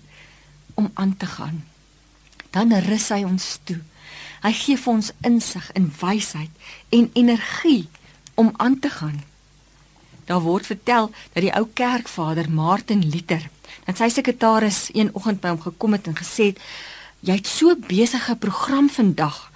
om 0.77 0.91
aan 0.93 1.15
te 1.17 1.25
gaan. 1.25 1.63
Dan 2.53 2.75
rus 2.85 3.09
hy 3.11 3.23
ons 3.25 3.47
toe. 3.65 3.79
Hy 4.45 4.53
gee 4.53 4.77
vir 4.77 4.93
ons 4.93 5.09
insig 5.25 5.71
en 5.73 5.89
wysheid 5.99 6.69
en 6.93 7.09
energie 7.17 7.87
om 8.37 8.53
aan 8.61 8.77
te 8.79 8.93
gaan. 8.93 9.17
Daar 10.29 10.45
word 10.45 10.69
vertel 10.69 11.09
dat 11.33 11.41
die 11.41 11.53
ou 11.55 11.65
kerkvader 11.73 12.51
Martin 12.51 13.01
Luther, 13.09 13.49
dat 13.89 13.97
sy 13.97 14.11
sekretaris 14.13 14.87
een 14.93 15.09
oggend 15.17 15.41
by 15.41 15.55
hom 15.55 15.61
gekom 15.65 15.97
het 15.97 16.07
en 16.07 16.17
gesê 16.19 16.51
het: 16.51 16.61
"Jy 17.25 17.41
het 17.41 17.47
so 17.47 17.75
besige 17.75 18.35
program 18.35 18.89
vandag." 18.89 19.47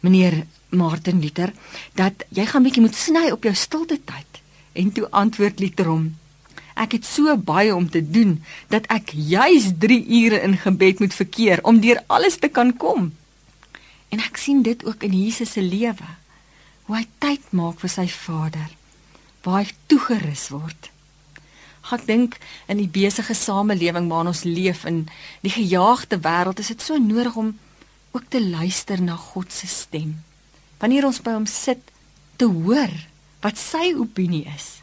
Meneer 0.00 0.46
Martin 0.68 1.20
Luther 1.20 1.52
dat 1.96 2.24
jy 2.34 2.46
gaan 2.46 2.64
bietjie 2.66 2.84
moet 2.84 2.96
sny 2.96 3.28
op 3.32 3.46
jou 3.46 3.54
stilte 3.54 3.98
tyd. 4.04 4.42
En 4.72 4.92
toe 4.92 5.08
antwoord 5.10 5.60
Luther 5.60 5.88
hom: 5.90 6.10
Ek 6.78 6.94
het 6.94 7.06
so 7.06 7.34
baie 7.36 7.74
om 7.74 7.88
te 7.90 8.02
doen 8.10 8.38
dat 8.70 8.86
ek 8.92 9.10
juis 9.12 9.72
3 9.78 9.98
ure 10.22 10.42
in 10.46 10.56
gebed 10.56 11.00
moet 11.02 11.14
verkeer 11.14 11.62
om 11.62 11.80
deur 11.80 12.02
alles 12.06 12.38
te 12.38 12.48
kan 12.48 12.76
kom. 12.76 13.12
En 14.08 14.22
ek 14.22 14.36
sien 14.36 14.62
dit 14.62 14.84
ook 14.84 15.02
in 15.02 15.16
Jesus 15.24 15.52
se 15.52 15.62
lewe. 15.62 16.14
Hoe 16.86 16.96
hy 16.96 17.06
tyd 17.18 17.50
maak 17.52 17.80
vir 17.82 17.90
sy 17.92 18.06
Vader, 18.08 18.70
waar 19.44 19.64
hy 19.64 19.74
toegerus 19.90 20.48
word. 20.54 20.90
Ek 21.88 22.04
dink 22.06 22.36
in 22.68 22.80
die 22.80 22.88
besige 22.92 23.34
samelewing 23.34 24.08
waarin 24.12 24.30
ons 24.32 24.44
leef 24.44 24.84
in 24.88 25.06
die 25.44 25.52
gejaagde 25.52 26.20
wêreld 26.24 26.60
is 26.60 26.70
dit 26.72 26.84
so 26.84 27.00
nodig 27.00 27.36
om 27.36 27.54
ook 28.12 28.28
te 28.28 28.40
luister 28.40 29.02
na 29.02 29.16
God 29.16 29.52
se 29.52 29.66
stem. 29.66 30.16
Wanneer 30.78 31.06
ons 31.08 31.20
by 31.22 31.34
hom 31.36 31.46
sit 31.46 31.80
te 32.36 32.46
hoor 32.46 32.92
wat 33.42 33.58
sy 33.58 33.92
opinie 33.98 34.46
is. 34.54 34.78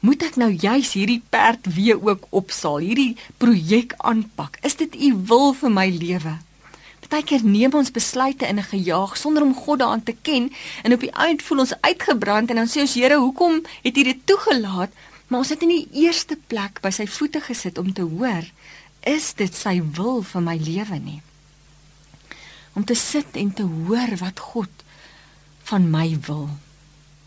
Moet 0.00 0.22
ek 0.22 0.36
nou 0.38 0.50
juis 0.52 0.92
hierdie 0.94 1.22
perd 1.30 1.66
weer 1.74 1.98
ook 1.98 2.26
opsaal, 2.30 2.82
hierdie 2.84 3.16
projek 3.42 3.96
aanpak? 3.98 4.58
Is 4.62 4.76
dit 4.78 4.94
u 4.94 5.14
wil 5.30 5.54
vir 5.56 5.72
my 5.72 5.88
lewe? 5.90 6.36
Partykeer 7.06 7.44
neem 7.46 7.74
ons 7.78 7.92
besluite 7.94 8.46
in 8.46 8.58
'n 8.58 8.70
gejaag 8.70 9.16
sonder 9.16 9.42
om 9.42 9.54
God 9.54 9.78
daaraan 9.78 10.02
te 10.02 10.16
ken 10.22 10.52
en 10.82 10.92
op 10.92 11.00
die 11.00 11.12
eind 11.12 11.42
voel 11.42 11.58
ons 11.58 11.80
uitgebrand 11.80 12.50
en 12.50 12.56
dan 12.56 12.68
sê 12.68 12.80
ons 12.80 12.94
Here, 12.94 13.16
hoekom 13.16 13.62
het 13.82 13.96
U 13.96 14.02
dit 14.02 14.26
toegelaat? 14.26 14.90
Maar 15.26 15.38
ons 15.38 15.48
het 15.48 15.62
in 15.62 15.68
die 15.68 15.88
eerste 15.92 16.36
plek 16.46 16.80
by 16.80 16.90
sy 16.90 17.06
voete 17.06 17.40
gesit 17.40 17.78
om 17.78 17.92
te 17.92 18.02
hoor, 18.02 18.44
is 19.02 19.34
dit 19.34 19.54
sy 19.54 19.82
wil 19.82 20.22
vir 20.22 20.42
my 20.42 20.56
lewe 20.56 20.98
nie? 20.98 21.22
Om 22.76 22.84
te 22.84 22.94
sit 22.94 23.38
en 23.40 23.52
te 23.56 23.64
hoor 23.64 24.12
wat 24.20 24.40
God 24.52 24.84
van 25.64 25.88
my 25.90 26.10
wil. 26.28 26.50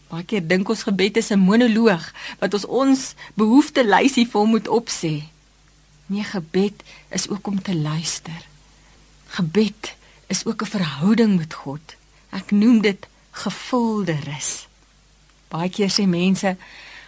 Baie 0.09 0.25
keer 0.25 0.45
dink 0.45 0.69
ons 0.69 0.85
gebed 0.85 1.17
is 1.17 1.31
'n 1.33 1.41
monoloog 1.41 2.05
wat 2.39 2.53
ons 2.53 2.65
ons 2.65 3.01
behoefte 3.33 3.83
lysie 3.85 4.27
vir 4.29 4.41
hom 4.41 4.49
moet 4.49 4.67
opsê. 4.67 5.25
Nee, 6.05 6.23
gebed 6.23 6.83
is 7.09 7.29
ook 7.29 7.47
om 7.47 7.61
te 7.61 7.75
luister. 7.75 8.41
Gebed 9.27 9.95
is 10.27 10.45
ook 10.45 10.61
'n 10.61 10.73
verhouding 10.77 11.37
met 11.37 11.53
God. 11.53 11.95
Ek 12.29 12.51
noem 12.51 12.81
dit 12.81 13.07
gevulde 13.31 14.17
rus. 14.25 14.67
Baie 15.47 15.69
keer 15.69 15.89
sê 15.89 16.05
mense, 16.07 16.57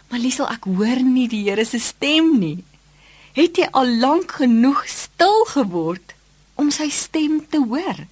"Maar 0.10 0.20
Liesel, 0.20 0.50
ek 0.50 0.64
hoor 0.64 1.02
nie 1.04 1.28
die 1.28 1.50
Here 1.50 1.66
se 1.66 1.80
stem 1.80 2.40
nie." 2.40 2.64
Het 3.34 3.58
jy 3.58 3.68
al 3.72 3.88
lank 3.88 4.32
genoeg 4.32 4.88
stil 4.88 5.46
geword 5.46 6.14
om 6.56 6.72
sy 6.72 6.90
stem 6.90 7.46
te 7.50 7.58
hoor? 7.58 8.08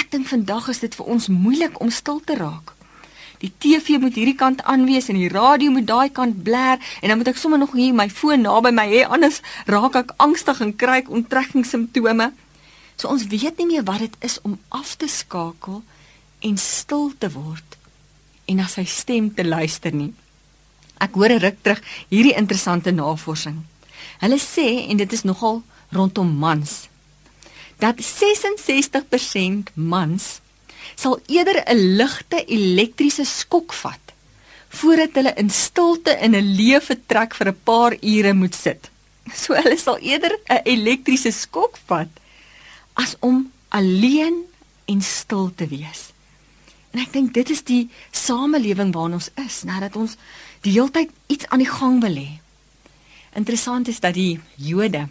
Ek 0.00 0.08
dink 0.08 0.30
vandag 0.30 0.70
is 0.72 0.80
dit 0.80 0.94
vir 0.96 1.08
ons 1.12 1.26
moeilik 1.28 1.74
om 1.84 1.90
stil 1.92 2.22
te 2.24 2.32
raak. 2.38 2.72
Die 3.40 3.50
TV 3.60 3.98
moet 4.00 4.16
hierdie 4.16 4.36
kant 4.36 4.62
aan 4.68 4.86
wees 4.88 5.10
en 5.12 5.18
die 5.18 5.28
radio 5.32 5.72
moet 5.72 5.88
daai 5.88 6.08
kant 6.16 6.38
blaar 6.44 6.80
en 7.00 7.12
dan 7.12 7.20
moet 7.20 7.28
ek 7.32 7.40
sommer 7.40 7.60
nog 7.60 7.74
hier 7.76 7.92
my 7.96 8.06
foon 8.12 8.44
naby 8.44 8.72
my 8.76 8.86
hê 8.88 9.02
anders 9.04 9.40
raak 9.68 9.98
ek 10.00 10.14
angstig 10.24 10.60
en 10.64 10.72
kry 10.82 11.02
onttrekkingssimptome. 11.04 12.30
So 12.96 13.12
ons 13.12 13.26
weet 13.32 13.60
nie 13.60 13.68
meer 13.74 13.84
wat 13.88 14.04
dit 14.04 14.16
is 14.24 14.38
om 14.44 14.56
af 14.68 14.94
te 15.00 15.08
skakel 15.08 15.82
en 16.48 16.56
stil 16.60 17.12
te 17.20 17.32
word 17.36 17.76
en 18.48 18.60
na 18.60 18.68
sy 18.72 18.86
stem 18.88 19.28
te 19.36 19.44
luister 19.44 19.92
nie. 19.92 20.12
Ek 21.00 21.12
hoor 21.16 21.32
'n 21.32 21.44
ruk 21.44 21.58
terug 21.62 21.80
hierdie 22.08 22.36
interessante 22.36 22.90
navorsing. 22.92 23.64
Hulle 24.20 24.40
sê 24.40 24.88
en 24.88 24.96
dit 24.96 25.12
is 25.12 25.24
nogal 25.24 25.62
rondom 25.92 26.28
mans 26.28 26.88
dat 27.80 27.96
66% 28.04 29.74
mans 29.74 30.40
sal 30.94 31.18
eerder 31.26 31.62
'n 31.66 31.96
ligte 31.96 32.44
elektriese 32.44 33.24
skok 33.24 33.72
vat 33.72 34.06
voordat 34.68 35.14
hulle 35.18 35.34
in 35.34 35.50
stilte 35.50 36.12
in 36.24 36.34
'n 36.34 36.54
leë 36.58 36.80
vertrek 36.80 37.34
vir 37.34 37.48
'n 37.48 37.60
paar 37.64 37.92
ure 38.00 38.32
moet 38.32 38.54
sit. 38.54 38.90
So 39.34 39.54
hulle 39.54 39.78
sal 39.78 39.98
eerder 39.98 40.38
'n 40.48 40.62
elektriese 40.64 41.32
skok 41.32 41.78
vat 41.86 42.12
as 42.94 43.16
om 43.20 43.52
alleen 43.68 44.44
en 44.84 45.02
stil 45.02 45.52
te 45.54 45.66
wees. 45.66 46.12
En 46.90 47.00
ek 47.00 47.12
dink 47.12 47.34
dit 47.34 47.50
is 47.50 47.62
die 47.62 47.90
samelewing 48.10 48.92
waarin 48.94 49.14
ons 49.14 49.30
is, 49.46 49.62
nadat 49.62 49.96
ons 49.96 50.16
die 50.60 50.72
hele 50.72 50.90
tyd 50.90 51.10
iets 51.26 51.46
aan 51.48 51.62
die 51.62 51.70
gang 51.70 52.00
wil 52.02 52.16
hê. 52.18 52.40
Interessant 53.38 53.88
is 53.88 54.00
dat 54.00 54.14
die 54.14 54.40
Jode 54.56 55.08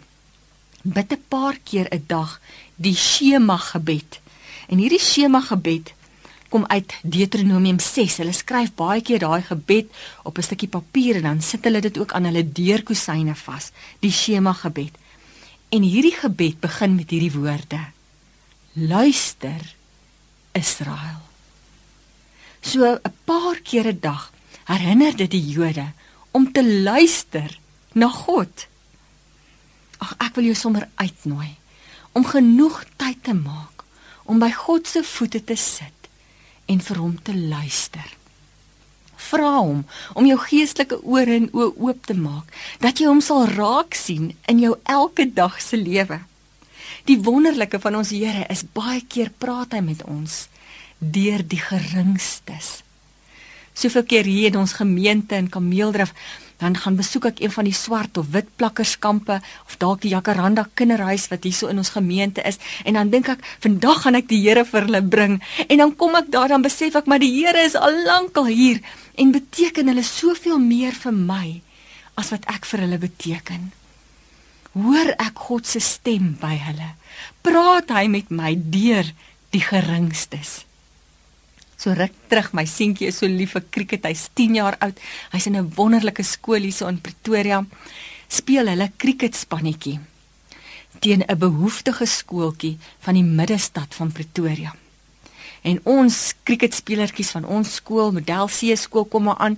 bid 0.82 1.12
'n 1.12 1.24
paar 1.28 1.56
keer 1.64 1.86
'n 1.90 2.04
dag 2.06 2.40
die 2.76 2.96
Shema 2.96 3.56
gebed. 3.56 4.20
En 4.68 4.78
hierdie 4.78 5.00
Shema 5.00 5.40
gebed 5.40 5.92
kom 6.48 6.66
uit 6.66 6.94
Deuteronomium 7.02 7.78
6. 7.78 8.16
Hulle 8.16 8.32
skryf 8.32 8.74
baie 8.74 9.00
keer 9.00 9.18
daai 9.18 9.42
gebed 9.42 9.86
op 10.22 10.38
'n 10.38 10.42
stukkie 10.42 10.68
papier 10.68 11.16
en 11.16 11.22
dan 11.22 11.42
sit 11.42 11.64
hulle 11.64 11.80
dit 11.80 11.98
ook 11.98 12.12
aan 12.12 12.24
hulle 12.24 12.52
deurkusyne 12.52 13.34
vas, 13.34 13.70
die 13.98 14.12
Shema 14.12 14.52
gebed. 14.52 14.94
En 15.68 15.82
hierdie 15.82 16.14
gebed 16.14 16.60
begin 16.60 16.94
met 16.94 17.10
hierdie 17.10 17.32
woorde: 17.32 17.80
Luister 18.72 19.74
Israel. 20.52 21.22
So 22.60 22.98
'n 23.02 23.14
paar 23.24 23.60
keer 23.62 23.86
'n 23.86 24.00
dag 24.00 24.32
herinner 24.64 25.16
dit 25.16 25.30
die 25.30 25.48
Jode 25.48 25.92
om 26.30 26.52
te 26.52 26.64
luister 26.82 27.58
na 27.92 28.08
God. 28.08 28.66
Ag 30.00 30.14
ek 30.26 30.38
wil 30.38 30.50
jou 30.50 30.58
sommer 30.58 30.88
uitnooi 31.00 31.56
om 32.16 32.26
genoeg 32.26 32.82
tyd 32.98 33.20
te 33.26 33.34
maak 33.36 33.84
om 34.30 34.40
by 34.42 34.50
God 34.54 34.88
se 34.88 35.02
voete 35.06 35.42
te 35.44 35.56
sit 35.58 36.08
en 36.70 36.80
vir 36.86 36.98
hom 37.02 37.14
te 37.22 37.34
luister. 37.34 38.06
Vra 39.30 39.52
hom 39.58 39.84
om 40.18 40.26
jou 40.26 40.38
geestelike 40.46 41.00
ore 41.02 41.36
en 41.36 41.48
oë 41.52 41.70
oop 41.84 42.04
te 42.08 42.16
maak 42.16 42.50
dat 42.82 43.00
jy 43.00 43.10
hom 43.10 43.22
sal 43.24 43.46
raak 43.50 43.96
sien 43.98 44.32
in 44.50 44.62
jou 44.62 44.76
elke 44.88 45.26
dag 45.34 45.58
se 45.62 45.78
lewe. 45.78 46.20
Die 47.08 47.18
wonderlike 47.18 47.80
van 47.82 47.98
ons 48.00 48.12
Here 48.14 48.46
is 48.52 48.64
baie 48.64 49.02
keer 49.08 49.32
praat 49.42 49.74
hy 49.76 49.82
met 49.84 50.04
ons 50.06 50.46
deur 50.98 51.42
die 51.46 51.60
geringstes. 51.60 52.80
Soveel 53.74 54.04
keer 54.04 54.28
hier 54.28 54.50
in 54.50 54.60
ons 54.60 54.76
gemeente 54.76 55.38
in 55.38 55.48
Kameeldrift 55.52 56.16
dan 56.60 56.76
gaan 56.76 56.96
besoek 56.96 57.26
ek 57.30 57.40
een 57.40 57.52
van 57.54 57.66
die 57.68 57.76
swart 57.76 58.18
of 58.20 58.30
wit 58.34 58.48
plakkerskampe 58.60 59.40
of 59.40 59.76
dalk 59.80 60.02
die 60.04 60.12
Jacaranda 60.12 60.66
kinderhuis 60.76 61.26
wat 61.32 61.46
hier 61.48 61.56
so 61.56 61.72
in 61.72 61.80
ons 61.80 61.94
gemeente 61.96 62.44
is. 62.44 62.60
En 62.84 62.98
dan 63.00 63.10
dink 63.12 63.30
ek 63.32 63.44
vandag 63.64 64.04
gaan 64.04 64.20
ek 64.20 64.28
die 64.28 64.42
Here 64.44 64.64
vir 64.68 64.86
hulle 64.86 65.02
bring. 65.02 65.40
En 65.68 65.80
dan 65.80 65.96
kom 65.96 66.16
ek 66.20 66.30
daar 66.32 66.52
dan 66.52 66.64
besef 66.64 66.96
ek 67.00 67.08
maar 67.08 67.22
die 67.22 67.32
Here 67.32 67.64
is 67.64 67.76
al 67.78 68.04
lank 68.04 68.36
al 68.36 68.50
hier 68.52 68.80
en 69.16 69.32
beteken 69.32 69.88
hulle 69.92 70.04
soveel 70.04 70.60
meer 70.60 70.96
vir 70.96 71.16
my 71.16 71.60
as 72.20 72.32
wat 72.34 72.44
ek 72.52 72.68
vir 72.68 72.84
hulle 72.84 73.00
beteken. 73.00 73.70
Hoor 74.76 75.14
ek 75.18 75.46
God 75.48 75.66
se 75.66 75.80
stem 75.82 76.34
by 76.40 76.54
hulle? 76.68 76.94
Praat 77.42 77.90
hy 77.96 78.06
met 78.12 78.28
my 78.30 78.54
deur 78.54 79.08
die 79.50 79.64
geringstes 79.64 80.69
So 81.80 81.94
ruk 81.96 82.12
terug, 82.28 82.50
my 82.52 82.66
seentjie 82.68 83.08
is 83.08 83.22
so 83.22 83.26
lief 83.26 83.54
vir 83.56 83.62
cricket. 83.72 84.04
Hy's 84.04 84.26
10 84.36 84.58
jaar 84.58 84.76
oud. 84.84 84.98
Hy's 85.32 85.46
in 85.48 85.56
'n 85.56 85.72
wonderlike 85.76 86.22
skool 86.22 86.60
hier 86.60 86.76
so 86.76 86.86
in 86.88 87.00
Pretoria. 87.00 87.64
Speel 88.28 88.68
hulle 88.68 88.92
cricketspannetjie 88.98 89.98
teen 91.00 91.24
'n 91.24 91.38
behoeftige 91.38 92.06
skooltjie 92.06 92.76
van 93.00 93.14
die 93.14 93.24
middestad 93.24 93.94
van 93.94 94.12
Pretoria. 94.12 94.74
En 95.62 95.80
ons 95.84 96.34
cricketspelertjies 96.42 97.30
van 97.30 97.44
ons 97.44 97.74
skool, 97.74 98.12
Model 98.12 98.46
C 98.48 98.76
skool 98.76 99.04
kom 99.04 99.22
maar 99.22 99.38
aan. 99.38 99.56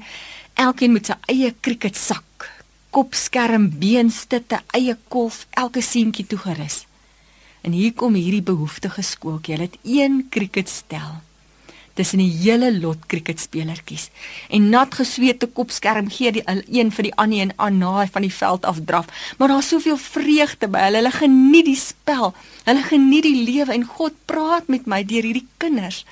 Elkeen 0.54 0.92
met 0.92 1.06
sy 1.06 1.14
eie 1.26 1.54
cricketsak, 1.60 2.50
kopskerm, 2.90 3.78
beenstitte, 3.78 4.62
eie 4.70 4.96
kolf, 5.08 5.46
elke 5.50 5.80
seentjie 5.80 6.26
toegerus. 6.26 6.86
En 7.62 7.72
hier 7.72 7.92
kom 7.92 8.14
hierdie 8.14 8.42
behoeftige 8.42 9.02
skooltjie. 9.02 9.54
Hulle 9.54 9.70
het 9.70 9.78
een 9.82 10.26
cricketstel 10.30 11.22
tussen 11.94 12.22
die 12.22 12.30
hele 12.30 12.70
lot 12.78 13.06
kriketspelertjies. 13.06 14.08
En 14.48 14.68
nat 14.72 14.94
gesweete 14.94 15.46
kopskerm 15.46 16.08
gee 16.10 16.32
die 16.32 16.44
een 16.46 16.92
vir 16.92 17.08
die 17.08 17.14
ander 17.20 17.44
en 17.44 17.52
aan 17.56 17.78
na 17.78 18.06
van 18.06 18.26
die 18.26 18.34
veld 18.34 18.64
af 18.68 18.80
draf. 18.86 19.06
Maar 19.38 19.54
daar's 19.54 19.68
soveel 19.68 19.96
vreugde 19.96 20.68
by 20.68 20.86
hulle. 20.86 21.02
Hulle 21.02 21.14
geniet 21.16 21.68
die 21.68 21.78
spel. 21.78 22.34
Hulle 22.64 22.82
geniet 22.82 23.26
die 23.28 23.44
lewe 23.44 23.72
en 23.72 23.84
God 23.84 24.16
praat 24.24 24.68
met 24.72 24.86
my 24.86 25.02
deur 25.04 25.28
hierdie 25.28 25.48
kinders. 25.56 26.04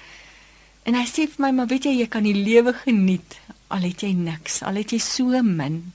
En 0.89 0.97
hy 0.97 1.07
sê 1.07 1.29
vir 1.29 1.41
my, 1.45 1.51
"Maar 1.53 1.67
weet 1.67 1.85
jy, 1.85 1.99
jy 1.99 2.07
kan 2.07 2.23
die 2.23 2.35
lewe 2.35 2.73
geniet 2.73 3.39
al 3.69 3.81
het 3.81 4.01
jy 4.01 4.13
niks, 4.13 4.63
al 4.63 4.75
het 4.75 4.91
jy 4.91 4.99
so 4.99 5.43
min." 5.43 5.93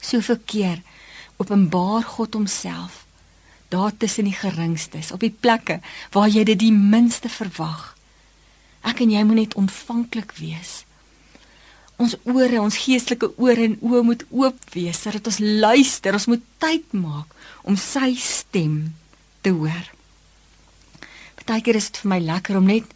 Soveel 0.00 0.40
keer 0.44 0.82
openbaar 1.36 2.02
God 2.02 2.34
homself 2.34 3.06
daar 3.72 3.92
tussen 3.96 4.24
die 4.24 4.36
geringstes, 4.36 5.12
op 5.12 5.20
die 5.20 5.34
plekke 5.40 5.80
waar 6.10 6.28
jy 6.28 6.44
dit 6.44 6.58
die 6.58 6.72
minste 6.72 7.28
verwag. 7.28 7.96
Ek 8.82 9.00
en 9.04 9.10
jy 9.10 9.22
moet 9.24 9.36
net 9.42 9.54
ontvanklik 9.58 10.34
wees. 10.38 10.82
Ons 12.02 12.16
ore, 12.26 12.58
ons 12.60 12.78
geestelike 12.84 13.30
ore 13.38 13.68
en 13.68 13.76
oë 13.84 14.02
moet 14.06 14.24
oop 14.34 14.58
wees 14.74 14.98
sodat 14.98 15.28
ons 15.30 15.38
luister. 15.38 16.16
Ons 16.16 16.28
moet 16.30 16.42
tyd 16.62 16.94
maak 16.96 17.30
om 17.68 17.78
sy 17.78 18.14
stem 18.18 18.94
te 19.42 19.52
hoor. 19.54 19.86
Partykeer 21.38 21.78
is 21.78 21.90
dit 21.90 22.02
vir 22.02 22.12
my 22.14 22.18
lekker 22.22 22.58
om 22.58 22.66
net 22.70 22.90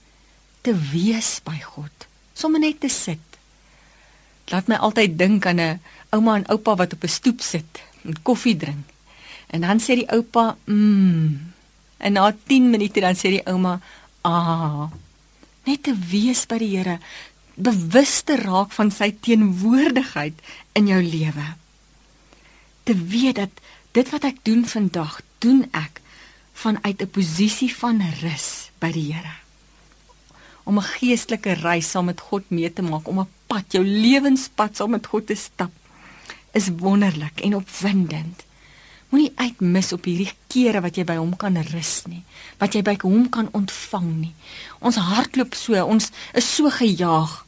te 0.66 0.74
wees 0.92 1.36
by 1.46 1.56
God, 1.62 2.06
sommer 2.34 2.62
net 2.62 2.80
te 2.82 2.90
sit. 2.90 3.22
Laat 4.50 4.70
my 4.70 4.78
altyd 4.82 5.18
dink 5.18 5.46
aan 5.46 5.60
'n 5.60 5.80
ouma 6.14 6.36
en 6.36 6.50
oupa 6.50 6.76
wat 6.76 6.92
op 6.92 7.04
'n 7.04 7.16
stoep 7.18 7.40
sit 7.40 7.82
en 8.04 8.22
koffie 8.22 8.56
drink. 8.56 8.86
En 9.50 9.60
dan 9.60 9.78
sê 9.80 9.94
die 9.94 10.10
oupa, 10.10 10.56
"Mmm." 10.66 11.52
En 11.98 12.12
na 12.12 12.34
10 12.46 12.70
minute 12.70 13.00
dan 13.00 13.14
sê 13.14 13.28
die 13.30 13.46
ouma, 13.46 13.80
"Ah." 14.22 14.90
Net 15.66 15.82
te 15.82 15.94
wees 16.10 16.46
by 16.46 16.58
die 16.62 16.72
Here, 16.76 16.98
bewus 17.56 18.20
te 18.28 18.36
raak 18.36 18.72
van 18.76 18.90
sy 18.92 19.10
teenwoordigheid 19.24 20.40
in 20.76 20.90
jou 20.90 21.00
lewe. 21.02 21.46
Te 22.84 22.94
weet 22.94 23.40
dat 23.40 23.62
dit 23.96 24.10
wat 24.12 24.26
ek 24.28 24.42
doen 24.44 24.66
vandag, 24.68 25.20
doen 25.40 25.64
ek 25.72 26.00
vanuit 26.52 27.02
'n 27.02 27.10
posisie 27.10 27.72
van 27.74 28.00
rus 28.22 28.70
by 28.80 28.92
die 28.92 29.12
Here. 29.12 29.36
Om 30.64 30.78
'n 30.78 30.90
geestelike 30.98 31.52
reis 31.52 31.90
saam 31.90 32.06
met 32.06 32.20
God 32.20 32.50
mee 32.50 32.72
te 32.72 32.82
maak, 32.82 33.08
om 33.08 33.20
'n 33.20 33.28
pad, 33.46 33.72
jou 33.72 33.84
lewenspad 33.84 34.76
saam 34.76 34.90
met 34.90 35.06
God 35.06 35.26
te 35.26 35.34
stap, 35.34 35.72
is 36.52 36.68
wonderlik 36.68 37.40
en 37.40 37.54
opwindend. 37.54 38.44
Moenie 39.10 39.32
uitmis 39.38 39.92
op 39.94 40.06
hierdie 40.08 40.32
kere 40.50 40.82
wat 40.82 40.96
jy 40.98 41.04
by 41.06 41.16
hom 41.20 41.36
kan 41.38 41.56
rus 41.70 42.06
nie, 42.10 42.24
wat 42.58 42.74
jy 42.74 42.82
by 42.82 42.96
hom 43.04 43.28
kan 43.30 43.48
ontvang 43.54 44.08
nie. 44.20 44.34
Ons 44.80 44.98
hardloop 44.98 45.54
so, 45.54 45.78
ons 45.84 46.10
is 46.34 46.48
so 46.56 46.70
gejaag. 46.70 47.46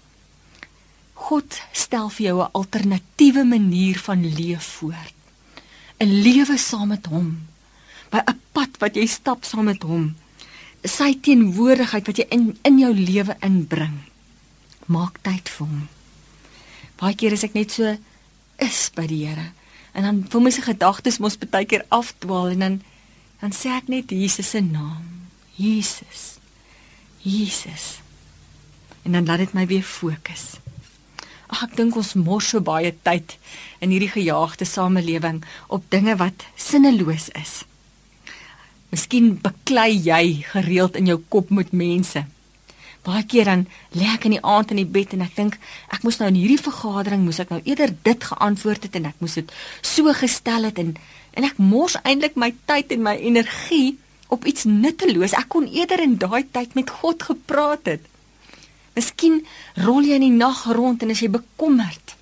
God 1.29 1.59
stel 1.75 2.09
vir 2.15 2.27
jou 2.27 2.39
'n 2.43 2.53
alternatiewe 2.53 3.45
manier 3.45 3.99
van 3.99 4.23
leef 4.23 4.65
voor. 4.79 5.07
'n 6.01 6.23
Lewe 6.23 6.57
saam 6.59 6.89
met 6.89 7.07
hom. 7.07 7.49
By 8.11 8.23
'n 8.27 8.41
pad 8.53 8.79
wat 8.79 8.95
jy 8.95 9.07
stap 9.07 9.45
saam 9.45 9.65
met 9.65 9.83
hom. 9.83 10.17
Sy 10.85 11.19
teenwoordigheid 11.21 12.07
wat 12.07 12.17
jy 12.19 12.27
in 12.31 12.59
in 12.63 12.79
jou 12.79 12.95
lewe 12.95 13.37
inbring. 13.41 13.99
Maak 14.87 15.19
tyd 15.23 15.49
vir 15.49 15.67
hom. 15.67 15.89
Baie 16.97 17.15
kere 17.15 17.35
is 17.35 17.45
ek 17.45 17.55
net 17.55 17.71
so 17.71 17.97
is 18.59 18.91
by 18.95 19.07
die 19.07 19.27
Here. 19.27 19.53
En 19.99 20.05
dan 20.07 20.25
voel 20.29 20.45
my 20.47 20.51
se 20.55 20.63
gedagtes 20.63 21.19
mos 21.19 21.35
baie 21.51 21.67
keer 21.67 21.83
afdwaal 21.89 22.55
en 22.55 22.63
dan 22.63 22.77
dan 23.39 23.55
sê 23.55 23.71
ek 23.75 23.87
net 23.91 24.11
Jesus 24.11 24.51
se 24.51 24.61
naam. 24.63 25.03
Jesus. 25.55 26.39
Jesus. 27.23 27.99
En 29.03 29.13
dan 29.13 29.27
laat 29.27 29.39
dit 29.39 29.53
my 29.55 29.67
weer 29.67 29.83
fokus. 29.83 30.59
Ag 31.47 31.65
ek 31.69 31.77
dink 31.79 31.99
ons 31.99 32.15
mors 32.19 32.51
so 32.51 32.63
baie 32.63 32.91
tyd 33.07 33.39
in 33.83 33.95
hierdie 33.95 34.11
gejaagde 34.11 34.67
samelewing 34.67 35.43
op 35.67 35.87
dinge 35.91 36.15
wat 36.19 36.47
sinneloos 36.55 37.31
is. 37.39 37.63
Miskien 38.91 39.37
beklei 39.43 39.93
jy 39.95 40.43
gereeld 40.51 40.99
in 40.99 41.11
jou 41.11 41.19
kop 41.31 41.51
met 41.55 41.75
mense 41.75 42.27
baie 43.09 43.25
keer 43.25 43.49
dan 43.49 43.67
lê 43.97 44.09
ek 44.15 44.27
in 44.29 44.37
die 44.37 44.45
aand 44.55 44.75
in 44.75 44.83
die 44.83 44.93
bed 44.97 45.15
en 45.17 45.25
ek 45.25 45.37
dink 45.37 45.57
ek 45.95 46.05
moes 46.05 46.21
nou 46.21 46.29
in 46.29 46.41
hierdie 46.41 46.61
vergadering 46.61 47.25
moes 47.25 47.41
ek 47.45 47.55
nou 47.55 47.61
eerder 47.65 47.95
dit 48.11 48.29
geantwoord 48.33 48.89
het 48.89 48.99
en 49.01 49.09
ek 49.13 49.23
moes 49.25 49.39
dit 49.41 49.55
so 49.83 50.13
gestel 50.21 50.69
het 50.69 50.83
en 50.83 50.93
en 51.39 51.47
ek 51.47 51.59
mors 51.63 51.97
eintlik 52.03 52.37
my 52.37 52.51
tyd 52.67 52.93
en 52.97 53.05
my 53.07 53.15
energie 53.17 53.97
op 54.29 54.45
iets 54.45 54.65
nutteloos. 54.65 55.37
Ek 55.37 55.49
kon 55.53 55.67
eerder 55.73 56.03
in 56.05 56.17
daai 56.21 56.45
tyd 56.53 56.75
met 56.77 56.91
God 57.01 57.25
gepraat 57.31 57.89
het. 57.89 58.05
Miskien 58.97 59.41
rol 59.85 60.05
jy 60.05 60.19
in 60.19 60.27
die 60.27 60.37
nag 60.37 60.65
rond 60.77 61.03
en 61.05 61.15
as 61.15 61.23
jy 61.23 61.31
bekommerd. 61.33 62.17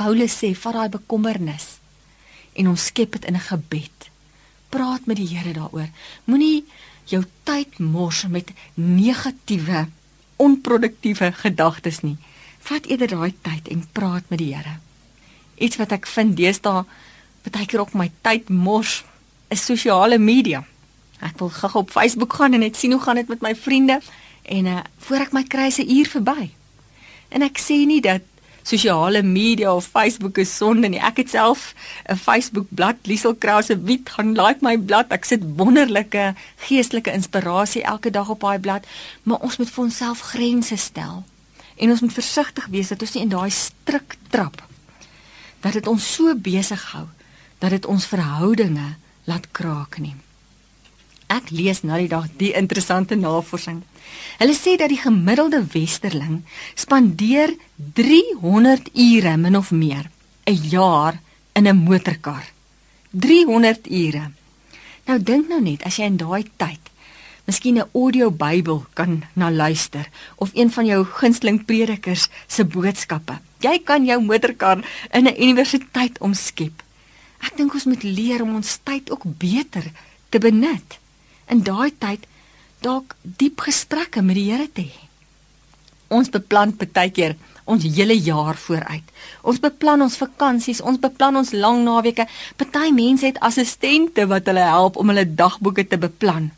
Paulus 0.00 0.36
sê 0.42 0.52
vat 0.56 0.76
daai 0.76 0.92
bekommernis 0.92 1.76
en 2.58 2.70
ons 2.70 2.86
skep 2.90 3.16
dit 3.16 3.24
in 3.24 3.36
'n 3.36 3.48
gebed. 3.48 4.10
Praat 4.70 5.06
met 5.06 5.16
die 5.16 5.26
Here 5.26 5.52
daaroor. 5.52 5.88
Moenie 6.24 6.64
jou 7.10 7.22
tyd 7.48 7.78
mors 7.78 8.24
met 8.30 8.52
negatiewe, 8.74 9.86
onproduktiewe 10.40 11.32
gedagtes 11.42 12.00
nie. 12.06 12.16
Vat 12.64 12.86
eerder 12.86 13.14
daai 13.16 13.34
tyd 13.42 13.68
en 13.72 13.84
praat 13.92 14.28
met 14.28 14.40
die 14.40 14.54
Here. 14.54 14.78
Iets 15.60 15.76
wat 15.80 15.92
ek 15.92 16.06
vind 16.06 16.36
deesdae 16.36 16.84
baie 17.50 17.66
keer 17.66 17.80
op 17.82 17.94
my 17.96 18.10
tyd 18.22 18.48
mors 18.52 19.00
is 19.50 19.64
sosiale 19.64 20.18
media. 20.18 20.62
Ek 21.20 21.38
wil 21.40 21.48
gou 21.50 21.82
op 21.82 21.90
Facebook 21.90 22.36
gaan 22.36 22.54
en 22.54 22.62
net 22.64 22.76
sien 22.76 22.92
hoe 22.92 23.00
gaan 23.00 23.16
dit 23.16 23.28
met 23.28 23.40
my 23.42 23.54
vriende 23.56 24.00
En 24.42 24.66
uh 24.66 24.78
voor 24.98 25.16
ek 25.26 25.32
my 25.32 25.44
kry 25.44 25.70
se 25.70 25.86
uur 25.86 26.08
verby. 26.08 26.50
En 27.28 27.42
ek 27.46 27.60
sê 27.62 27.82
nie 27.86 28.00
dat 28.02 28.24
sosiale 28.62 29.22
media 29.22 29.74
of 29.74 29.86
Facebook 29.86 30.38
is 30.38 30.56
sonde 30.56 30.88
nie. 30.88 31.00
Ek 31.00 31.16
het 31.16 31.30
self 31.30 31.74
'n 32.08 32.16
Facebook 32.16 32.66
bladsy 32.68 33.08
Liesel 33.08 33.34
Krause 33.34 33.80
Wit 33.82 34.10
gaan 34.10 34.32
like 34.32 34.58
my 34.60 34.78
blad. 34.78 35.08
Ek 35.08 35.24
sit 35.24 35.42
wonderlike 35.56 36.34
geestelike 36.56 37.12
inspirasie 37.12 37.82
elke 37.82 38.10
dag 38.10 38.28
op 38.28 38.40
daai 38.40 38.58
blad, 38.58 38.86
maar 39.22 39.38
ons 39.38 39.56
moet 39.56 39.70
vir 39.70 39.84
onsself 39.84 40.20
grense 40.20 40.76
stel. 40.76 41.24
En 41.76 41.90
ons 41.90 42.00
moet 42.00 42.12
versigtig 42.12 42.66
wees 42.66 42.88
dat 42.88 43.00
ons 43.00 43.12
nie 43.12 43.22
in 43.22 43.28
daai 43.28 43.50
strik 43.50 44.16
trap 44.30 44.68
dat 45.60 45.72
dit 45.72 45.86
ons 45.86 46.12
so 46.14 46.34
besig 46.34 46.82
hou 46.92 47.06
dat 47.58 47.70
dit 47.70 47.86
ons 47.86 48.06
verhoudinge 48.06 48.96
laat 49.24 49.50
kraak 49.52 49.98
nie. 49.98 50.14
Ek 51.30 51.52
lees 51.54 51.84
nou 51.86 51.94
die 52.00 52.10
dag 52.10 52.26
die 52.40 52.50
interessante 52.58 53.14
navorsing. 53.14 53.84
Hulle 54.40 54.54
sê 54.58 54.74
dat 54.80 54.90
die 54.90 54.98
gemiddelde 54.98 55.62
westerling 55.72 56.40
spandeer 56.74 57.54
300 57.94 58.90
ure 58.98 59.36
min 59.38 59.56
of 59.56 59.70
meer 59.70 60.10
'n 60.46 60.58
jaar 60.70 61.20
in 61.54 61.68
'n 61.68 61.76
motorkar. 61.76 62.44
300 63.12 63.86
ure. 63.90 64.32
Nou 65.06 65.18
dink 65.22 65.48
nou 65.48 65.60
net 65.60 65.82
as 65.84 65.96
jy 65.96 66.04
in 66.04 66.16
daai 66.16 66.44
tyd 66.56 66.90
miskien 67.46 67.78
'n 67.78 67.90
audio 67.94 68.30
Bybel 68.30 68.86
kan 68.94 69.22
na 69.34 69.50
luister 69.50 70.08
of 70.36 70.50
een 70.54 70.70
van 70.70 70.86
jou 70.86 71.04
gunsteling 71.04 71.64
predikers 71.64 72.28
se 72.46 72.64
boodskappe. 72.64 73.38
Jy 73.58 73.78
kan 73.84 74.04
jou 74.04 74.20
motorkar 74.22 74.78
in 75.10 75.26
'n 75.26 75.42
universiteit 75.42 76.18
omskep. 76.18 76.82
Ek 77.40 77.56
dink 77.56 77.74
ons 77.74 77.84
moet 77.84 78.02
leer 78.02 78.42
om 78.42 78.54
ons 78.54 78.78
tyd 78.82 79.10
ook 79.10 79.24
beter 79.38 79.84
te 80.28 80.38
benut 80.38 80.99
in 81.50 81.64
daai 81.66 81.90
tyd 81.98 82.26
dalk 82.84 83.16
diep 83.22 83.60
gesprekke 83.66 84.22
met 84.24 84.38
die 84.38 84.48
Here 84.50 84.68
te 84.72 84.86
hê. 84.88 85.06
Ons 86.10 86.30
beplan 86.32 86.72
baie 86.74 87.10
keer 87.14 87.36
ons 87.70 87.84
hele 87.84 88.16
jaar 88.18 88.58
vooruit. 88.58 89.04
Ons 89.46 89.60
beplan 89.62 90.02
ons 90.02 90.16
vakansies, 90.18 90.80
ons 90.82 90.98
beplan 90.98 91.38
ons 91.38 91.52
lang 91.54 91.84
naweke. 91.86 92.26
Party 92.58 92.90
mense 92.94 93.26
het 93.28 93.38
assistente 93.46 94.26
wat 94.30 94.48
hulle 94.50 94.64
help 94.66 94.98
om 94.98 95.12
hulle 95.12 95.26
dagboeke 95.26 95.86
te 95.86 96.00
beplan. 96.00 96.50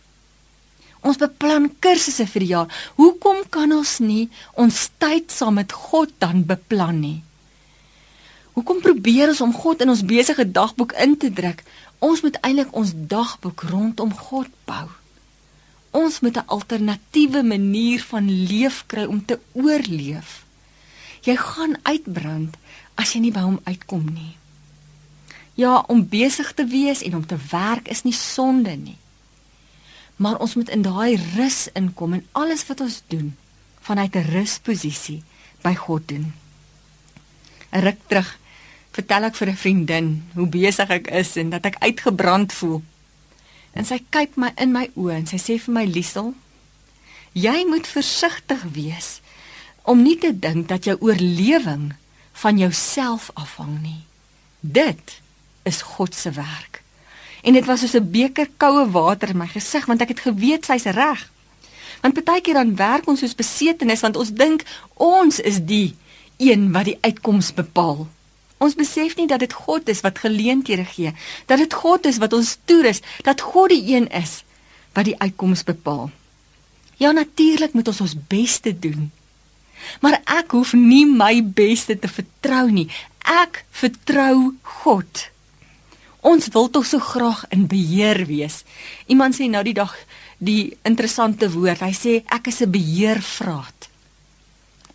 Ons 1.02 1.18
beplan 1.18 1.66
kursusse 1.83 2.24
vir 2.31 2.44
die 2.44 2.52
jaar. 2.55 2.81
Hoekom 2.96 3.42
kan 3.50 3.74
ons 3.74 3.98
nie 4.00 4.28
ons 4.55 4.87
tyd 5.02 5.35
saam 5.35 5.59
met 5.59 5.74
God 5.74 6.14
dan 6.22 6.46
beplan 6.48 7.02
nie? 7.02 7.18
Hoekom 8.52 8.83
probeer 8.85 9.33
ons 9.33 9.40
om 9.40 9.52
God 9.57 9.83
in 9.83 9.90
ons 9.92 10.05
besige 10.05 10.44
dagboek 10.44 10.92
in 11.02 11.16
te 11.18 11.33
druk? 11.33 11.62
Ons 12.02 12.24
moet 12.24 12.36
eintlik 12.42 12.74
ons 12.74 12.90
dagboek 12.94 13.62
rondom 13.70 14.10
God 14.10 14.50
bou. 14.66 14.88
Ons 15.94 16.20
moet 16.20 16.36
'n 16.36 16.46
alternatiewe 16.46 17.42
manier 17.42 18.00
van 18.02 18.26
leef 18.30 18.84
kry 18.86 19.04
om 19.04 19.24
te 19.24 19.38
oorleef. 19.52 20.44
Jy 21.22 21.36
gaan 21.36 21.76
uitbrand 21.82 22.56
as 22.94 23.12
jy 23.12 23.20
nie 23.20 23.32
by 23.32 23.40
hom 23.40 23.60
uitkom 23.64 24.04
nie. 24.12 24.36
Ja, 25.54 25.84
om 25.86 26.08
besig 26.08 26.54
te 26.54 26.66
wees 26.66 27.02
en 27.02 27.16
om 27.16 27.26
te 27.26 27.38
werk 27.50 27.88
is 27.88 28.02
nie 28.02 28.16
sonde 28.16 28.76
nie. 28.76 28.96
Maar 30.16 30.38
ons 30.38 30.54
moet 30.54 30.68
in 30.68 30.82
daai 30.82 31.16
rus 31.36 31.68
inkom 31.72 32.12
en 32.12 32.26
alles 32.32 32.66
wat 32.66 32.80
ons 32.80 33.02
doen 33.06 33.36
vanuit 33.80 34.14
'n 34.16 34.30
rusposisie 34.32 35.22
by 35.62 35.74
God 35.74 36.08
doen. 36.08 36.32
'n 37.70 37.80
Ruk 37.80 37.98
terug 38.06 38.38
vertel 38.92 39.24
ek 39.24 39.37
vir 39.37 39.48
'n 39.48 39.57
vriendin 39.57 40.09
hoe 40.35 40.46
besig 40.46 40.88
ek 40.90 41.11
is 41.11 41.37
en 41.37 41.50
dat 41.50 41.64
ek 41.64 41.81
uitgebrand 41.81 42.52
voel. 42.52 42.83
En 43.72 43.85
sy 43.85 44.02
kyk 44.11 44.37
my 44.37 44.52
in 44.57 44.72
my 44.72 44.90
oë 44.94 45.14
en 45.16 45.26
sy 45.26 45.37
sê 45.40 45.59
vir 45.59 45.74
my 45.74 45.85
Liesel, 45.85 46.35
jy 47.33 47.64
moet 47.68 47.87
versigtig 47.87 48.62
wees 48.72 49.20
om 49.83 50.02
nie 50.02 50.18
te 50.18 50.33
dink 50.38 50.68
dat 50.68 50.85
jou 50.85 50.96
oorlewing 51.00 51.92
van 52.33 52.59
jouself 52.59 53.31
afhang 53.35 53.81
nie. 53.83 54.05
Dit 54.61 55.20
is 55.62 55.83
God 55.83 56.14
se 56.14 56.31
werk. 56.31 56.83
En 57.42 57.52
dit 57.52 57.64
was 57.64 57.81
soos 57.81 57.94
'n 57.94 58.11
beker 58.11 58.48
koue 58.57 58.90
water 58.90 59.28
in 59.28 59.37
my 59.37 59.46
gesig 59.46 59.87
want 59.87 60.00
ek 60.00 60.09
het 60.09 60.20
geweet 60.20 60.64
sy's 60.64 60.85
reg. 60.85 61.31
Want 62.00 62.14
partykeer 62.14 62.55
dan 62.55 62.76
werk 62.76 63.07
ons 63.09 63.20
soos 63.20 63.35
besetenis 63.35 64.00
want 64.00 64.16
ons 64.16 64.33
dink 64.33 64.64
ons 64.94 65.40
is 65.40 65.59
die 65.64 65.96
een 66.37 66.72
wat 66.72 66.85
die 66.85 66.98
uitkoms 67.00 67.55
bepaal. 67.55 68.09
Ons 68.62 68.79
besef 68.79 69.16
nie 69.18 69.27
dat 69.27 69.42
dit 69.42 69.53
God 69.53 69.88
is 69.90 70.03
wat 70.07 70.20
geleenthede 70.22 70.85
gee, 70.87 71.12
dat 71.51 71.59
dit 71.59 71.75
God 71.75 72.07
is 72.07 72.20
wat 72.22 72.35
ons 72.37 72.57
toerus, 72.68 73.03
dat 73.27 73.42
God 73.42 73.72
die 73.75 73.96
een 73.96 74.07
is 74.14 74.42
wat 74.94 75.09
die 75.09 75.18
uitkoms 75.18 75.64
bepaal. 75.66 76.11
Ja 77.01 77.11
natuurlik 77.11 77.75
moet 77.75 77.88
ons 77.90 78.01
ons 78.05 78.14
beste 78.29 78.70
doen. 78.79 79.11
Maar 80.01 80.20
ek 80.38 80.55
hoef 80.55 80.77
nie 80.79 81.05
my 81.09 81.42
beste 81.42 81.96
te 81.98 82.09
vertrou 82.09 82.68
nie. 82.70 82.87
Ek 83.27 83.64
vertrou 83.75 84.55
God. 84.83 85.27
Ons 86.22 86.46
wil 86.55 86.68
tog 86.70 86.87
so 86.87 87.03
graag 87.03 87.42
in 87.51 87.66
beheer 87.66 88.22
wees. 88.29 88.62
Iemand 89.11 89.35
sê 89.35 89.48
nou 89.51 89.64
die 89.66 89.75
dag 89.75 89.90
die 90.38 90.77
interessante 90.87 91.51
woord. 91.51 91.83
Hy 91.83 91.94
sê 91.98 92.12
ek 92.31 92.46
is 92.46 92.62
'n 92.62 92.70
beheervraat. 92.70 93.88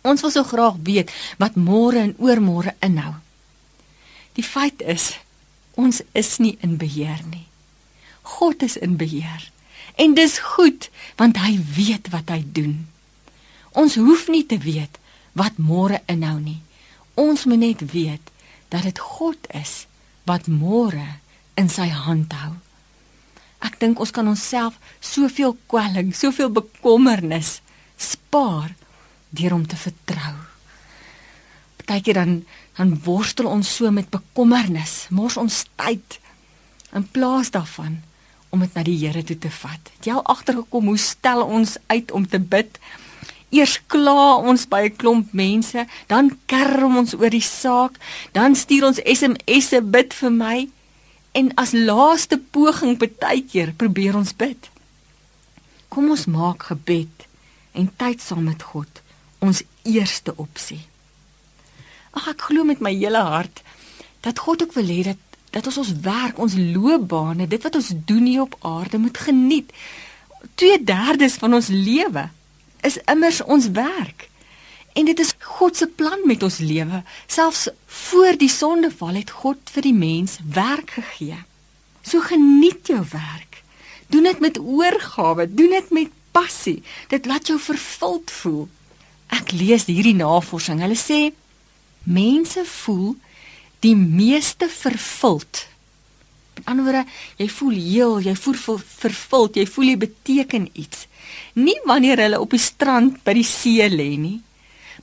Ons 0.02 0.22
wil 0.24 0.30
so 0.30 0.44
graag 0.44 0.76
weet 0.82 1.12
wat 1.36 1.56
môre 1.56 1.98
en 1.98 2.16
oormôre 2.16 2.72
inhou. 2.80 3.27
Die 4.38 4.46
feit 4.46 4.82
is 4.86 5.16
ons 5.74 5.98
is 6.14 6.36
nie 6.38 6.54
in 6.62 6.76
beheer 6.78 7.18
nie. 7.26 7.48
God 8.38 8.62
is 8.62 8.76
in 8.78 8.94
beheer. 8.96 9.42
En 9.98 10.14
dis 10.14 10.38
goed 10.54 10.86
want 11.18 11.40
hy 11.42 11.56
weet 11.74 12.10
wat 12.14 12.30
hy 12.30 12.44
doen. 12.46 12.86
Ons 13.74 13.98
hoef 13.98 14.28
nie 14.30 14.44
te 14.46 14.60
weet 14.62 14.98
wat 15.38 15.58
môre 15.58 15.98
inhou 16.06 16.38
nie. 16.38 16.60
Ons 17.18 17.48
moet 17.50 17.58
net 17.58 17.82
weet 17.90 18.30
dat 18.70 18.86
dit 18.86 18.98
God 18.98 19.50
is 19.58 19.88
wat 20.30 20.46
môre 20.46 21.18
in 21.58 21.70
sy 21.72 21.88
hand 21.90 22.34
hou. 22.38 22.54
Ek 23.66 23.80
dink 23.82 23.98
ons 23.98 24.14
kan 24.14 24.30
onsself 24.30 24.78
soveel 25.02 25.56
kwelling, 25.66 26.14
soveel 26.14 26.52
bekommernis 26.54 27.58
spaar 27.98 28.76
deur 29.34 29.58
om 29.58 29.66
te 29.66 29.78
vertrou. 29.78 30.36
Partykeer 31.88 32.20
dan 32.20 32.42
dan 32.76 32.92
worstel 33.02 33.48
ons 33.50 33.68
so 33.74 33.90
met 33.90 34.10
bekommernis, 34.12 35.08
mors 35.10 35.36
ons 35.40 35.64
tyd 35.80 36.20
in 36.94 37.06
plaas 37.10 37.50
daarvan 37.50 37.98
om 38.54 38.62
dit 38.64 38.74
na 38.76 38.84
die 38.86 38.96
Here 39.00 39.22
toe 39.24 39.36
te 39.38 39.50
vat. 39.50 39.90
Het 39.96 40.08
jy 40.08 40.16
al 40.16 40.26
agtergekom 40.30 40.92
hoe 40.92 41.00
stel 41.00 41.42
ons 41.42 41.76
uit 41.88 42.12
om 42.14 42.28
te 42.28 42.38
bid? 42.38 42.78
Eers 43.50 43.78
kla 43.88 44.36
ons 44.36 44.66
by 44.68 44.82
'n 44.88 44.96
klomp 44.96 45.32
mense, 45.32 45.86
dan 46.06 46.38
kerm 46.46 46.96
ons 46.96 47.14
oor 47.14 47.30
die 47.30 47.44
saak, 47.44 47.96
dan 48.32 48.54
stuur 48.54 48.84
ons 48.84 49.00
SMS'e 49.04 49.80
bid 49.82 50.14
vir 50.14 50.30
my 50.30 50.68
en 51.32 51.52
as 51.56 51.72
laaste 51.72 52.38
poging 52.38 52.98
partykeer 52.98 53.72
probeer 53.76 54.16
ons 54.16 54.36
bid. 54.36 54.70
Kom 55.88 56.10
ons 56.10 56.26
maak 56.26 56.62
gebed 56.62 57.26
en 57.72 57.90
tyd 57.96 58.20
saam 58.20 58.44
met 58.44 58.62
God 58.62 59.02
ons 59.38 59.62
eerste 59.84 60.36
opsie. 60.36 60.84
Ag 62.18 62.32
ek 62.34 62.48
glo 62.50 62.66
met 62.66 62.82
my 62.82 62.92
hele 62.96 63.22
hart 63.22 63.62
dat 64.26 64.40
God 64.42 64.64
ook 64.64 64.74
wil 64.74 64.90
hê 64.90 65.02
dat 65.06 65.24
dat 65.54 65.66
ons 65.70 65.78
ons 65.80 65.92
werk, 66.04 66.38
ons 66.38 66.54
loopbane, 66.58 67.46
dit 67.48 67.62
wat 67.64 67.76
ons 67.78 67.92
doen 68.04 68.24
hier 68.28 68.42
op 68.42 68.56
aarde 68.68 68.98
moet 69.00 69.16
geniet. 69.18 69.70
2/3 70.60 71.38
van 71.40 71.54
ons 71.54 71.70
lewe 71.72 72.28
is 72.84 72.98
immers 73.08 73.40
ons 73.42 73.70
werk. 73.70 74.28
En 74.92 75.04
dit 75.04 75.18
is 75.18 75.34
God 75.38 75.76
se 75.76 75.86
plan 75.86 76.18
met 76.24 76.42
ons 76.42 76.58
lewe. 76.58 77.02
Selfs 77.26 77.68
voor 77.86 78.36
die 78.36 78.48
sondeval 78.48 79.14
het 79.14 79.30
God 79.30 79.58
vir 79.72 79.82
die 79.82 79.94
mens 79.94 80.38
werk 80.42 80.90
gegee. 80.90 81.38
So 82.02 82.20
geniet 82.20 82.86
jou 82.86 83.04
werk. 83.10 83.62
Doen 84.06 84.22
dit 84.22 84.40
met 84.40 84.58
oorgawe, 84.58 85.54
doen 85.54 85.70
dit 85.70 85.90
met 85.90 86.10
passie. 86.30 86.82
Dit 87.08 87.26
laat 87.26 87.46
jou 87.46 87.58
vervuld 87.60 88.30
voel. 88.30 88.68
Ek 89.28 89.52
lees 89.52 89.84
hierdie 89.86 90.16
navorsing. 90.16 90.80
Hulle 90.80 90.98
sê 90.98 91.32
mense 92.04 92.64
voel 92.64 93.16
die 93.84 93.96
meeste 93.96 94.68
vervuld. 94.68 95.66
Met 96.54 96.66
ander 96.66 96.84
woorde, 96.84 97.04
jy 97.38 97.48
voel 97.48 97.76
heel, 97.78 98.16
jy 98.26 98.34
voel 98.34 98.58
vervuld, 98.82 99.56
jy 99.56 99.66
voel 99.66 99.92
jy 99.92 99.98
beteken 100.06 100.68
iets. 100.72 101.06
Nie 101.54 101.78
wanneer 101.86 102.20
hulle 102.24 102.40
op 102.40 102.54
die 102.54 102.62
strand 102.62 103.20
by 103.26 103.36
die 103.38 103.46
see 103.46 103.86
lê 103.90 104.10
nie, 104.18 104.38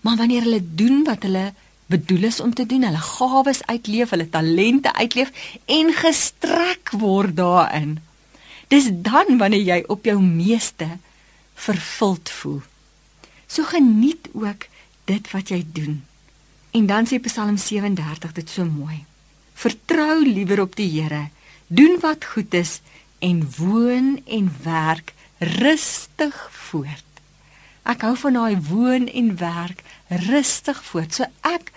maar 0.04 0.20
wanneer 0.20 0.46
hulle 0.48 0.64
doen 0.64 1.04
wat 1.08 1.24
hulle 1.28 1.52
bedoel 1.92 2.28
is 2.32 2.40
om 2.42 2.54
te 2.54 2.66
doen, 2.66 2.84
hulle 2.84 3.02
gawes 3.02 3.62
uitleef, 3.70 4.12
hulle 4.14 4.30
talente 4.30 4.94
uitleef 4.94 5.32
en 5.70 5.94
gestrek 5.94 6.92
word 6.98 7.36
daarin. 7.38 8.00
Dis 8.74 8.90
dan 8.90 9.38
wanneer 9.38 9.62
jy 9.62 9.80
op 9.94 10.08
jou 10.10 10.18
meeste 10.22 10.88
vervuld 11.54 12.30
voel. 12.42 12.62
So 13.48 13.64
geniet 13.70 14.28
ook 14.34 14.68
dit 15.06 15.32
wat 15.32 15.54
jy 15.54 15.62
doen. 15.74 16.02
En 16.76 16.86
dan 16.86 17.06
sê 17.08 17.22
Psalm 17.24 17.58
37 17.58 18.32
dit 18.36 18.50
so 18.50 18.66
mooi. 18.68 19.06
Vertrou 19.56 20.26
liewer 20.28 20.60
op 20.66 20.76
die 20.76 20.90
Here, 20.92 21.30
doen 21.68 21.98
wat 22.04 22.26
goed 22.34 22.54
is 22.54 22.82
en 23.24 23.46
woon 23.58 24.20
en 24.28 24.50
werk 24.64 25.14
rustig 25.40 26.36
voort. 26.52 27.04
Ek 27.88 28.04
hou 28.04 28.16
van 28.20 28.36
daai 28.36 28.58
woon 28.68 29.08
en 29.08 29.30
werk 29.40 29.86
rustig 30.28 30.82
voort. 30.84 31.16
So 31.16 31.30
ek 31.48 31.72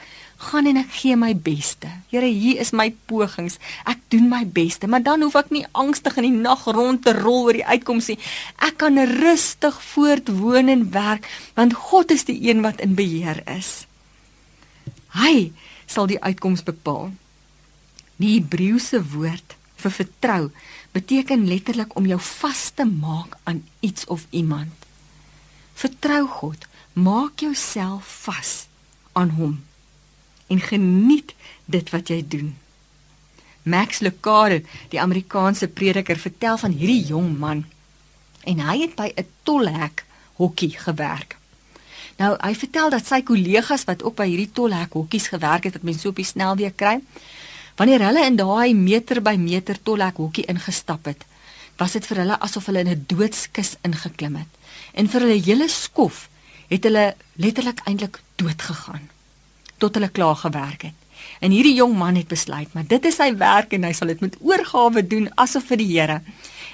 gaan 0.48 0.66
en 0.66 0.80
ek 0.82 0.90
gee 0.98 1.14
my 1.18 1.30
beste. 1.34 1.90
Here, 2.10 2.26
hier 2.26 2.58
is 2.58 2.74
my 2.74 2.90
pogings. 3.10 3.60
Ek 3.86 4.02
doen 4.10 4.26
my 4.30 4.44
beste, 4.46 4.90
maar 4.90 5.06
dan 5.06 5.22
hoef 5.22 5.38
ek 5.38 5.54
nie 5.54 5.66
angstig 5.78 6.18
in 6.18 6.26
die 6.26 6.40
nag 6.42 6.64
rond 6.74 7.04
te 7.06 7.14
rol 7.14 7.46
oor 7.46 7.58
die 7.58 7.66
uitkoms 7.66 8.10
nie. 8.10 8.18
Ek 8.66 8.80
kan 8.82 8.98
rustig 9.18 9.78
voortwoon 9.92 10.74
en 10.74 10.88
werk, 10.94 11.26
want 11.54 11.78
God 11.90 12.14
is 12.14 12.26
die 12.26 12.40
een 12.50 12.66
wat 12.66 12.82
in 12.82 12.98
beheer 12.98 13.44
is. 13.54 13.87
Hy 15.18 15.52
sal 15.86 16.06
die 16.10 16.20
uitkoms 16.22 16.62
bepaal. 16.62 17.10
Die 18.18 18.36
Hebreëse 18.38 19.00
woord 19.12 19.56
vir 19.78 19.94
vertrou 19.94 20.42
beteken 20.94 21.46
letterlik 21.46 21.94
om 21.98 22.06
jou 22.06 22.18
vas 22.20 22.70
te 22.74 22.86
maak 22.86 23.36
aan 23.44 23.62
iets 23.80 24.06
of 24.06 24.26
iemand. 24.30 24.74
Vertrou 25.78 26.26
God, 26.26 26.66
maak 26.92 27.40
jouself 27.44 28.06
vas 28.26 28.66
aan 29.12 29.30
hom 29.38 29.58
en 30.48 30.60
geniet 30.64 31.34
dit 31.64 31.90
wat 31.92 32.08
jy 32.08 32.22
doen. 32.24 32.54
Max 33.68 34.00
Lucado, 34.00 34.62
die 34.88 35.00
Amerikaanse 35.00 35.68
prediker, 35.68 36.16
vertel 36.16 36.56
van 36.58 36.72
hierdie 36.72 37.04
jong 37.10 37.34
man 37.38 37.66
en 38.48 38.62
hy 38.64 38.78
het 38.80 38.94
by 38.96 39.12
'n 39.14 39.28
tolhek 39.42 40.06
hokkie 40.40 40.72
gewerk. 40.78 41.36
Nou, 42.18 42.32
hy 42.42 42.54
vertel 42.58 42.90
dat 42.90 43.06
sy 43.06 43.20
kollegas 43.22 43.84
wat 43.86 44.02
ook 44.02 44.16
by 44.18 44.26
hierdie 44.26 44.50
tolhek 44.50 44.96
hokkies 44.98 45.28
gewerk 45.30 45.68
het, 45.68 45.76
wat 45.78 45.86
mense 45.86 46.02
so 46.02 46.10
op 46.10 46.18
die 46.18 46.26
snelweeg 46.26 46.74
kry, 46.74 46.96
wanneer 47.78 48.02
hulle 48.08 48.24
in 48.26 48.38
daai 48.40 48.74
meter 48.74 49.20
by 49.22 49.36
meter 49.38 49.78
tolhek 49.86 50.18
hokkie 50.18 50.48
ingestap 50.50 51.06
het, 51.06 51.22
was 51.78 51.94
dit 51.94 52.06
vir 52.10 52.24
hulle 52.24 52.38
asof 52.42 52.66
hulle 52.66 52.82
in 52.82 52.90
'n 52.90 53.04
doodskus 53.06 53.76
ingeklim 53.86 54.36
het. 54.42 54.50
En 54.94 55.08
vir 55.08 55.20
hulle 55.20 55.42
hele 55.42 55.68
skof 55.68 56.28
het 56.68 56.84
hulle 56.84 57.14
letterlik 57.36 57.80
eintlik 57.86 58.18
dood 58.36 58.62
gegaan 58.62 59.08
tot 59.78 59.94
hulle 59.94 60.08
klaar 60.08 60.36
gewerk 60.36 60.82
het. 60.82 60.96
En 61.40 61.50
hierdie 61.50 61.74
jong 61.74 61.94
man 61.96 62.16
het 62.16 62.28
besluit, 62.28 62.72
maar 62.74 62.86
dit 62.86 63.04
is 63.04 63.16
sy 63.16 63.36
werk 63.36 63.72
en 63.72 63.84
hy 63.84 63.92
sal 63.92 64.08
dit 64.08 64.20
met 64.20 64.36
oorgawe 64.40 65.06
doen 65.06 65.30
asof 65.34 65.70
vir 65.70 65.76
die 65.76 65.92
Here. 65.92 66.20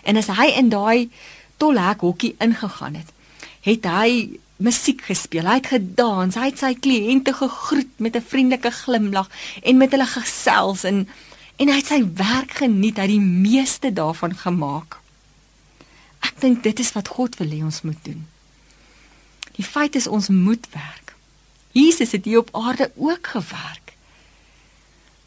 En 0.04 0.16
as 0.16 0.26
hy 0.26 0.46
in 0.56 0.68
daai 0.68 1.10
tolhek 1.56 2.00
hokkie 2.00 2.34
ingegaan 2.38 2.94
het, 2.94 3.12
het 3.60 3.84
hy 3.84 4.40
musiek 4.56 5.02
gespeel, 5.02 5.46
hy 5.48 5.58
het 5.58 5.70
gedans, 5.72 6.36
hy 6.38 6.50
het 6.52 6.60
sy 6.62 6.74
kliënte 6.78 7.34
gegroet 7.34 7.98
met 7.98 8.16
'n 8.16 8.22
vriendelike 8.22 8.70
glimlag 8.70 9.30
en 9.62 9.76
met 9.76 9.90
hulle 9.90 10.06
gesels 10.06 10.84
en 10.84 11.08
en 11.56 11.68
hy 11.68 11.76
het 11.76 11.86
sy 11.86 12.02
werk 12.14 12.50
geniet, 12.50 12.96
hy 12.96 13.02
het 13.02 13.10
die 13.10 13.20
meeste 13.20 13.92
daarvan 13.92 14.34
gemaak. 14.34 14.98
Ek 16.20 16.40
dink 16.40 16.62
dit 16.62 16.78
is 16.78 16.92
wat 16.92 17.08
God 17.08 17.36
wil 17.38 17.50
hê 17.50 17.62
ons 17.62 17.82
moet 17.82 18.04
doen. 18.04 18.26
Die 19.54 19.64
feit 19.64 19.94
is 19.94 20.06
ons 20.06 20.28
moet 20.28 20.66
werk. 20.72 21.14
Jesus 21.72 22.12
het 22.12 22.24
hier 22.24 22.38
op 22.38 22.50
aarde 22.52 22.90
ook 22.96 23.26
gewerk. 23.26 23.94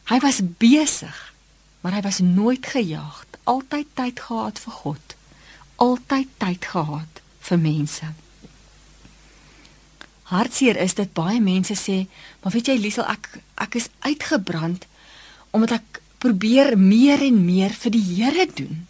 Hy 0.03 0.19
was 0.19 0.41
besig, 0.57 1.33
maar 1.81 1.91
hy 1.91 2.01
was 2.01 2.19
nooit 2.19 2.65
gejaag, 2.65 3.25
altyd 3.43 3.87
tyd 3.93 4.19
gehad 4.19 4.59
vir 4.59 4.73
God, 4.73 5.15
altyd 5.75 6.27
tyd 6.37 6.65
gehad 6.65 7.21
vir 7.39 7.59
mense. 7.59 8.11
Hartseer 10.27 10.75
is 10.83 10.97
dit 10.97 11.13
baie 11.15 11.39
mense 11.39 11.75
sê, 11.79 12.01
maar 12.41 12.51
weet 12.51 12.67
jy 12.71 12.77
Liesel, 12.81 13.07
ek 13.07 13.39
ek 13.63 13.79
is 13.79 13.89
uitgebrand 14.03 14.85
omdat 15.55 15.77
ek 15.79 16.01
probeer 16.21 16.75
meer 16.77 17.21
en 17.23 17.39
meer 17.45 17.71
vir 17.71 17.93
die 17.93 18.03
Here 18.03 18.45
doen. 18.57 18.83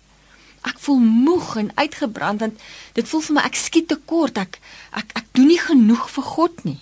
Ek 0.67 0.79
voel 0.81 0.99
moeg 1.03 1.53
en 1.61 1.69
uitgebrand 1.77 2.41
want 2.43 2.65
dit 2.97 3.07
voel 3.07 3.23
vir 3.27 3.37
my 3.37 3.43
ek 3.47 3.59
skiet 3.59 3.87
te 3.91 3.99
kort. 4.09 4.39
Ek 4.41 4.57
ek 4.97 5.13
ek 5.21 5.29
doen 5.37 5.51
nie 5.51 5.61
genoeg 5.61 6.09
vir 6.15 6.27
God 6.33 6.65
nie. 6.65 6.79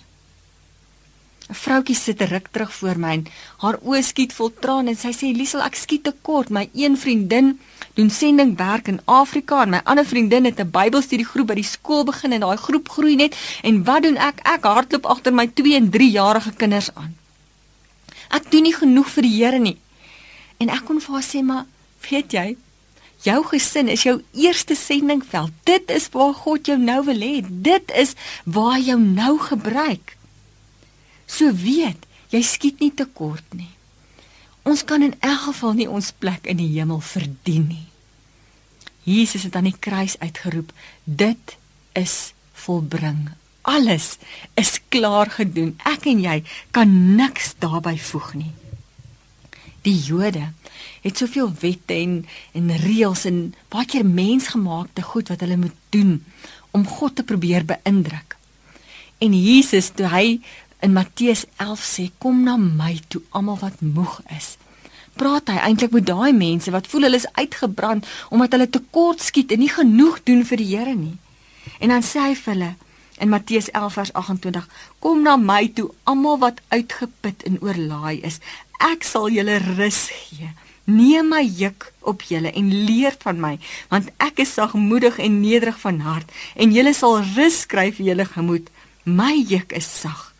'n 1.48 1.54
Vroutjie 1.54 1.94
sit 1.94 2.20
ruk 2.20 2.48
terug 2.50 2.72
voor 2.74 2.98
my 2.98 3.12
en 3.12 3.26
haar 3.62 3.78
oë 3.78 4.02
skiet 4.02 4.32
vol 4.34 4.50
trane 4.60 4.90
en 4.90 4.98
sy 4.98 5.12
sê 5.14 5.30
Liesel 5.30 5.62
ek 5.62 5.76
skiet 5.78 6.02
te 6.04 6.14
kort. 6.22 6.50
My 6.50 6.68
een 6.74 6.96
vriendin 6.98 7.60
doen 7.94 8.10
sendingwerk 8.10 8.88
in 8.88 9.00
Afrika 9.04 9.62
en 9.62 9.70
my 9.70 9.80
ander 9.84 10.06
vriendin 10.06 10.44
het 10.44 10.58
'n 10.60 10.70
Bybelstudiegroep 10.70 11.46
by 11.46 11.54
die 11.54 11.70
skool 11.76 12.04
begin 12.04 12.32
en 12.32 12.40
daai 12.40 12.56
groep 12.56 12.88
groei 12.88 13.16
net 13.16 13.36
en 13.62 13.84
wat 13.84 14.02
doen 14.02 14.16
ek? 14.16 14.40
Ek 14.42 14.62
hardloop 14.64 15.06
agter 15.06 15.32
my 15.32 15.46
2 15.46 15.74
en 15.74 15.90
3 15.90 16.10
jarige 16.10 16.52
kinders 16.52 16.90
aan. 16.94 17.14
Ek 18.30 18.50
doen 18.50 18.62
nie 18.62 18.74
genoeg 18.74 19.08
vir 19.08 19.22
die 19.22 19.36
Here 19.44 19.58
nie. 19.58 19.78
En 20.58 20.68
ek 20.68 20.84
kon 20.84 21.00
vir 21.00 21.14
haar 21.14 21.22
sê 21.22 21.42
maar 21.42 21.66
weet 22.10 22.32
jy 22.32 22.56
Jou 23.22 23.42
gesin 23.44 23.88
is 23.88 24.02
jou 24.02 24.22
eerste 24.32 24.74
sendingveld. 24.74 25.50
Dit 25.64 25.90
is 25.90 26.08
waar 26.12 26.34
God 26.34 26.66
jou 26.66 26.78
nou 26.78 27.04
wil 27.04 27.20
hê. 27.20 27.40
Dit 27.48 27.90
is 27.90 28.14
waar 28.44 28.76
hy 28.76 28.82
jou 28.90 29.00
nou 29.00 29.38
gebruik. 29.38 30.16
So 31.26 31.52
weet, 31.52 32.06
jy 32.30 32.42
skiet 32.42 32.80
nie 32.80 32.92
te 32.94 33.06
kort 33.06 33.54
nie. 33.54 33.70
Ons 34.66 34.82
kan 34.86 35.02
in 35.02 35.14
elk 35.22 35.48
geval 35.50 35.76
nie 35.78 35.90
ons 35.90 36.10
plek 36.18 36.46
in 36.50 36.58
die 36.58 36.72
hemel 36.74 37.02
verdien 37.04 37.68
nie. 37.70 37.86
Jesus 39.06 39.44
het 39.46 39.54
aan 39.54 39.68
die 39.68 39.78
kruis 39.78 40.16
uitgeroep, 40.18 40.72
dit 41.04 41.56
is 41.94 42.32
volbring. 42.66 43.28
Alles 43.62 44.16
is 44.58 44.80
klaar 44.90 45.30
gedoen. 45.30 45.76
Ek 45.86 46.06
en 46.10 46.22
jy 46.22 46.40
kan 46.74 46.90
niks 47.18 47.54
daarbey 47.62 47.98
voeg 47.98 48.32
nie. 48.38 48.52
Die 49.86 49.94
Jode 49.94 50.48
het 51.04 51.18
soveel 51.18 51.52
wette 51.62 51.94
en 51.94 52.24
en 52.58 52.72
reëls 52.82 53.24
en 53.30 53.40
baie 53.70 53.86
keer 53.86 54.06
mensgemaakte 54.06 55.06
goed 55.06 55.30
wat 55.30 55.42
hulle 55.46 55.58
moet 55.62 55.78
doen 55.94 56.16
om 56.74 56.86
God 56.86 57.16
te 57.16 57.26
probeer 57.26 57.66
beïndruk. 57.66 58.34
En 59.22 59.34
Jesus 59.34 59.92
toe 59.94 60.10
hy 60.10 60.26
in 60.80 60.92
Matteus 60.92 61.44
11 61.56 61.84
sê 61.84 62.10
kom 62.18 62.42
na 62.44 62.56
my 62.56 62.96
toe 63.08 63.22
almal 63.30 63.58
wat 63.60 63.80
moeg 63.80 64.20
is. 64.36 64.56
Praat 65.16 65.48
hy 65.48 65.56
eintlik 65.64 65.94
met 65.96 66.06
daai 66.08 66.32
mense 66.36 66.72
wat 66.74 66.88
voel 66.92 67.08
hulle 67.08 67.20
is 67.22 67.30
uitgebrand 67.38 68.08
omdat 68.28 68.56
hulle 68.56 68.68
tekort 68.70 69.22
skiet 69.24 69.54
en 69.54 69.62
nie 69.64 69.72
genoeg 69.72 70.20
doen 70.28 70.44
vir 70.44 70.60
die 70.60 70.68
Here 70.74 70.94
nie. 70.94 71.16
En 71.80 71.94
dan 71.94 72.04
sê 72.04 72.28
hy 72.28 72.34
vir 72.36 72.52
hulle 72.52 72.74
in 73.24 73.32
Matteus 73.32 73.70
11 73.72 73.96
vers 73.96 74.12
28 74.12 74.68
kom 75.00 75.24
na 75.24 75.38
my 75.40 75.64
toe 75.72 75.88
almal 76.04 76.38
wat 76.44 76.60
uitgeput 76.68 77.46
en 77.48 77.58
oorlaai 77.64 78.20
is. 78.28 78.42
Ek 78.92 79.08
sal 79.08 79.30
julle 79.32 79.56
rus 79.78 80.06
gee. 80.12 80.52
Neem 80.86 81.32
my 81.32 81.42
juk 81.42 81.88
op 82.06 82.22
julle 82.28 82.52
en 82.52 82.68
leer 82.86 83.16
van 83.24 83.40
my, 83.42 83.56
want 83.90 84.12
ek 84.22 84.44
is 84.44 84.52
sagmoedig 84.54 85.16
en 85.18 85.40
nederig 85.40 85.80
van 85.82 85.98
hart, 86.04 86.30
en 86.54 86.70
julle 86.70 86.92
sal 86.94 87.18
rus 87.34 87.64
kry 87.66 87.88
vir 87.96 88.12
julle 88.12 88.28
gemoed. 88.36 88.70
My 89.02 89.32
juk 89.34 89.74
is 89.74 89.88
sag 89.90 90.35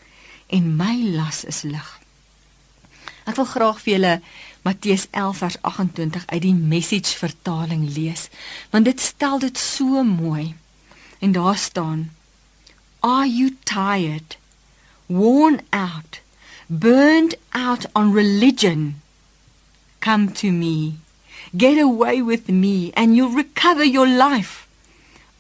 en 0.47 0.77
my 0.77 0.97
las 1.17 1.45
is 1.45 1.63
lig. 1.63 1.89
Ek 3.27 3.39
wil 3.41 3.49
graag 3.51 3.81
vir 3.83 3.93
julle 3.97 4.13
Matteus 4.67 5.07
11 5.11 5.41
vers 5.43 5.57
28 5.67 6.27
uit 6.27 6.43
die 6.43 6.55
Message 6.55 7.19
vertaling 7.19 7.89
lees, 7.97 8.29
want 8.71 8.87
dit 8.87 9.01
stel 9.03 9.41
dit 9.43 9.59
so 9.59 10.05
mooi. 10.07 10.55
En 11.19 11.33
daar 11.33 11.59
staan: 11.59 12.11
Are 13.01 13.27
you 13.27 13.57
tired, 13.65 14.39
worn 15.07 15.61
out, 15.71 16.21
burned 16.67 17.35
out 17.51 17.87
on 17.95 18.15
religion? 18.15 19.03
Come 19.99 20.33
to 20.33 20.51
me. 20.51 20.99
Get 21.57 21.83
away 21.83 22.23
with 22.23 22.49
me 22.49 22.93
and 22.95 23.17
you'll 23.17 23.35
recover 23.35 23.85
your 23.85 24.07
life. 24.07 24.67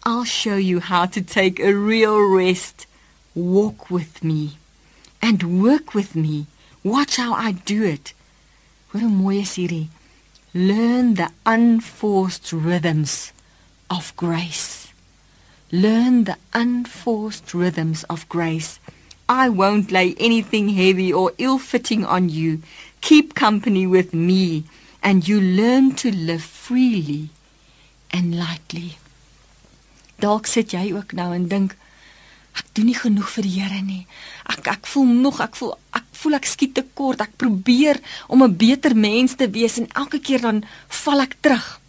I'll 0.02 0.24
show 0.24 0.56
you 0.56 0.80
how 0.80 1.06
to 1.06 1.20
take 1.20 1.60
a 1.60 1.74
real 1.74 2.18
rest. 2.18 2.86
Walk 3.34 3.90
with 3.90 4.22
me 4.24 4.58
and 5.20 5.62
work 5.62 5.94
with 5.94 6.14
me. 6.14 6.46
Watch 6.82 7.16
how 7.16 7.34
I 7.34 7.52
do 7.52 7.82
it. 7.84 8.14
Wat 8.92 9.02
'n 9.02 9.16
mooi 9.16 9.40
is 9.40 9.56
hierdie. 9.56 9.88
Learn 10.54 11.14
the 11.14 11.30
unforced 11.44 12.52
rhythms 12.52 13.32
of 13.88 14.14
grace. 14.16 14.88
Learn 15.70 16.24
the 16.24 16.38
unforced 16.52 17.52
rhythms 17.52 18.04
of 18.04 18.28
grace. 18.28 18.78
I 19.28 19.48
won't 19.48 19.90
lay 19.90 20.14
anything 20.18 20.68
heavy 20.70 21.12
or 21.12 21.32
ill-fitting 21.38 22.04
on 22.04 22.28
you. 22.28 22.62
Keep 23.00 23.34
company 23.34 23.86
with 23.86 24.14
me 24.14 24.64
and 25.02 25.26
you 25.28 25.40
learn 25.40 25.94
to 25.96 26.10
live 26.10 26.42
freely 26.42 27.30
and 28.10 28.38
lightly. 28.38 28.98
Dalk 30.20 30.46
sit 30.46 30.72
jy 30.72 30.92
ook 30.94 31.12
nou 31.12 31.34
en 31.34 31.48
dink 31.48 31.76
ek 32.56 32.66
doen 32.72 32.86
nie 32.86 32.98
genoeg 32.98 33.28
vir 33.30 33.42
die 33.42 33.60
Here 33.60 33.82
nie. 33.82 34.06
Ek 34.48 34.66
ek 34.66 34.86
voel 34.86 35.06
nog, 35.06 35.40
ek 35.40 35.56
voel 35.56 35.74
ek 35.92 36.04
voel 36.12 36.38
ek 36.38 36.46
skiet 36.48 36.74
te 36.74 36.84
kort. 36.94 37.20
Ek 37.20 37.36
probeer 37.36 38.00
om 38.28 38.42
'n 38.42 38.56
beter 38.56 38.96
mens 38.96 39.36
te 39.36 39.48
wees 39.50 39.78
en 39.78 39.88
elke 39.94 40.18
keer 40.18 40.40
dan 40.40 40.64
val 40.88 41.20
ek 41.20 41.36
terug. 41.40 41.80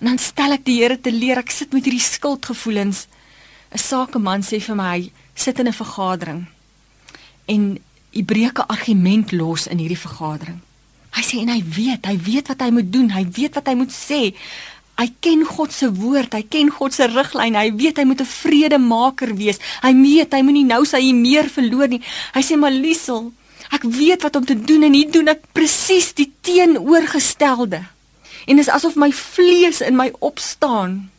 En 0.00 0.06
dan 0.06 0.18
stel 0.18 0.52
ek 0.52 0.64
die 0.64 0.80
Here 0.80 1.00
te 1.00 1.12
leer. 1.12 1.38
Ek 1.38 1.50
sit 1.50 1.72
met 1.72 1.84
hierdie 1.84 2.00
skuldgevoelens. 2.00 3.06
'n 3.72 3.78
Sakeman 3.78 4.42
sê 4.42 4.60
vir 4.60 4.76
my, 4.76 5.10
sit 5.34 5.58
in 5.58 5.68
'n 5.68 5.72
vergadering 5.72 6.46
en 7.46 7.78
hy 8.12 8.22
breek 8.22 8.58
'n 8.58 8.68
argument 8.68 9.32
los 9.32 9.66
in 9.66 9.78
hierdie 9.78 9.98
vergadering. 9.98 10.60
Hy 11.10 11.22
sê 11.22 11.40
en 11.42 11.48
hy 11.48 11.62
weet, 11.62 12.06
hy 12.06 12.16
weet 12.18 12.48
wat 12.48 12.60
hy 12.60 12.70
moet 12.70 12.92
doen. 12.92 13.10
Hy 13.10 13.24
weet 13.34 13.54
wat 13.54 13.66
hy 13.66 13.74
moet 13.74 13.92
sê. 13.92 14.34
Hy 15.00 15.06
ken 15.24 15.46
God 15.48 15.72
se 15.72 15.88
woord, 15.96 16.34
hy 16.36 16.42
ken 16.52 16.68
God 16.76 16.92
se 16.92 17.06
riglyne. 17.08 17.56
Hy 17.56 17.72
weet 17.72 18.00
hy 18.02 18.04
moet 18.04 18.20
'n 18.20 18.28
vredemaker 18.28 19.32
wees. 19.34 19.58
Hy 19.80 19.92
weet 19.96 20.32
hy 20.32 20.42
moenie 20.44 20.68
nou 20.68 20.84
sy 20.84 21.00
meer 21.12 21.48
verloor 21.48 21.88
nie. 21.88 22.02
Hy 22.34 22.42
sê 22.44 22.58
maar 22.58 22.70
Liesel, 22.70 23.32
ek 23.72 23.82
weet 23.82 24.22
wat 24.22 24.36
om 24.36 24.44
te 24.44 24.54
doen 24.54 24.82
en 24.82 24.92
hier 24.92 25.10
doen 25.10 25.28
ek 25.28 25.52
presies 25.52 26.12
die 26.12 26.32
teenoorgestelde. 26.42 27.80
En 28.46 28.56
dit 28.56 28.66
is 28.66 28.72
asof 28.72 28.96
my 28.96 29.12
vlees 29.12 29.80
in 29.80 29.96
my 29.96 30.12
opstaan 30.20 31.10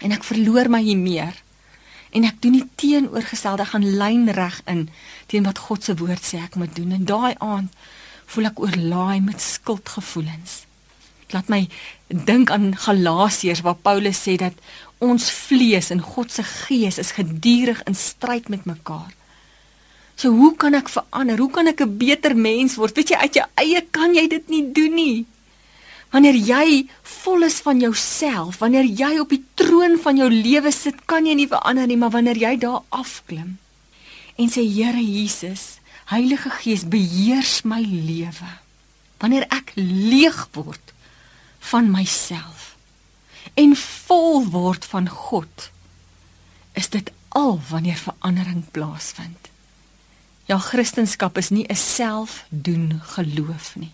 en 0.00 0.12
ek 0.12 0.24
verloor 0.24 0.68
my 0.68 0.82
hier 0.82 0.98
meer. 0.98 1.34
En 2.12 2.24
ek 2.24 2.42
doen 2.42 2.52
die 2.52 2.68
teenoorgestelde 2.76 3.64
gaan 3.64 3.96
lynreg 3.96 4.60
in 4.66 4.88
teen 5.26 5.44
wat 5.44 5.58
God 5.58 5.84
se 5.84 5.96
woord 5.96 6.22
sê 6.22 6.42
ek 6.44 6.56
moet 6.56 6.76
doen. 6.76 6.92
En 6.92 7.04
daai 7.04 7.34
aand 7.38 7.72
voel 8.26 8.50
ek 8.50 8.60
oorlaai 8.60 9.20
met 9.20 9.40
skuldgevoelens. 9.40 10.65
Laat 11.34 11.48
my 11.48 11.66
dink 12.06 12.50
aan 12.54 12.74
Galasiërs 12.78 13.64
waar 13.66 13.78
Paulus 13.82 14.22
sê 14.22 14.36
dat 14.38 14.54
ons 15.02 15.30
vlees 15.30 15.90
en 15.90 16.00
God 16.00 16.32
se 16.32 16.42
gees 16.46 16.98
is 17.02 17.14
gedurig 17.18 17.82
in 17.86 17.94
stryd 17.98 18.48
met 18.48 18.64
mekaar. 18.64 19.12
So 20.16 20.32
hoe 20.32 20.54
kan 20.56 20.74
ek 20.74 20.88
verander? 20.88 21.38
Hoe 21.38 21.50
kan 21.50 21.66
ek 21.66 21.80
'n 21.82 21.98
beter 21.98 22.36
mens 22.36 22.76
word? 22.76 22.96
Weet 22.96 23.10
jy 23.10 23.16
uit 23.16 23.34
jou 23.34 23.46
eie 23.54 23.80
kan 23.90 24.14
jy 24.14 24.28
dit 24.28 24.48
nie 24.48 24.72
doen 24.72 24.94
nie. 24.94 25.26
Wanneer 26.10 26.34
jy 26.34 26.88
vol 27.02 27.42
is 27.42 27.60
van 27.60 27.80
jouself, 27.80 28.58
wanneer 28.58 28.84
jy 28.84 29.18
op 29.18 29.28
die 29.28 29.44
troon 29.54 29.98
van 29.98 30.16
jou 30.16 30.30
lewe 30.30 30.72
sit, 30.72 31.06
kan 31.06 31.26
jy 31.26 31.34
nie 31.34 31.48
verander 31.48 31.86
nie, 31.86 31.96
maar 31.96 32.10
wanneer 32.10 32.36
jy 32.36 32.56
daar 32.56 32.82
afklim 32.88 33.58
en 34.36 34.52
sê 34.52 34.62
Here 34.64 35.00
Jesus, 35.00 35.80
Heilige 36.06 36.50
Gees 36.60 36.84
beheers 36.86 37.64
my 37.64 37.80
lewe. 37.82 38.50
Wanneer 39.18 39.48
ek 39.50 39.72
leeg 39.74 40.36
word 40.54 40.92
van 41.70 41.90
myself 41.90 42.74
en 43.54 43.72
vol 43.76 44.44
word 44.52 44.84
van 44.84 45.08
God, 45.08 45.70
is 46.76 46.90
dit 46.92 47.10
al 47.28 47.56
wanneer 47.70 47.96
verandering 47.96 48.64
plaasvind. 48.70 49.48
Ja, 50.46 50.58
Christendom 50.58 51.30
is 51.34 51.50
nie 51.50 51.66
'n 51.68 51.76
selfdoen 51.76 53.00
geloof 53.02 53.76
nie. 53.76 53.92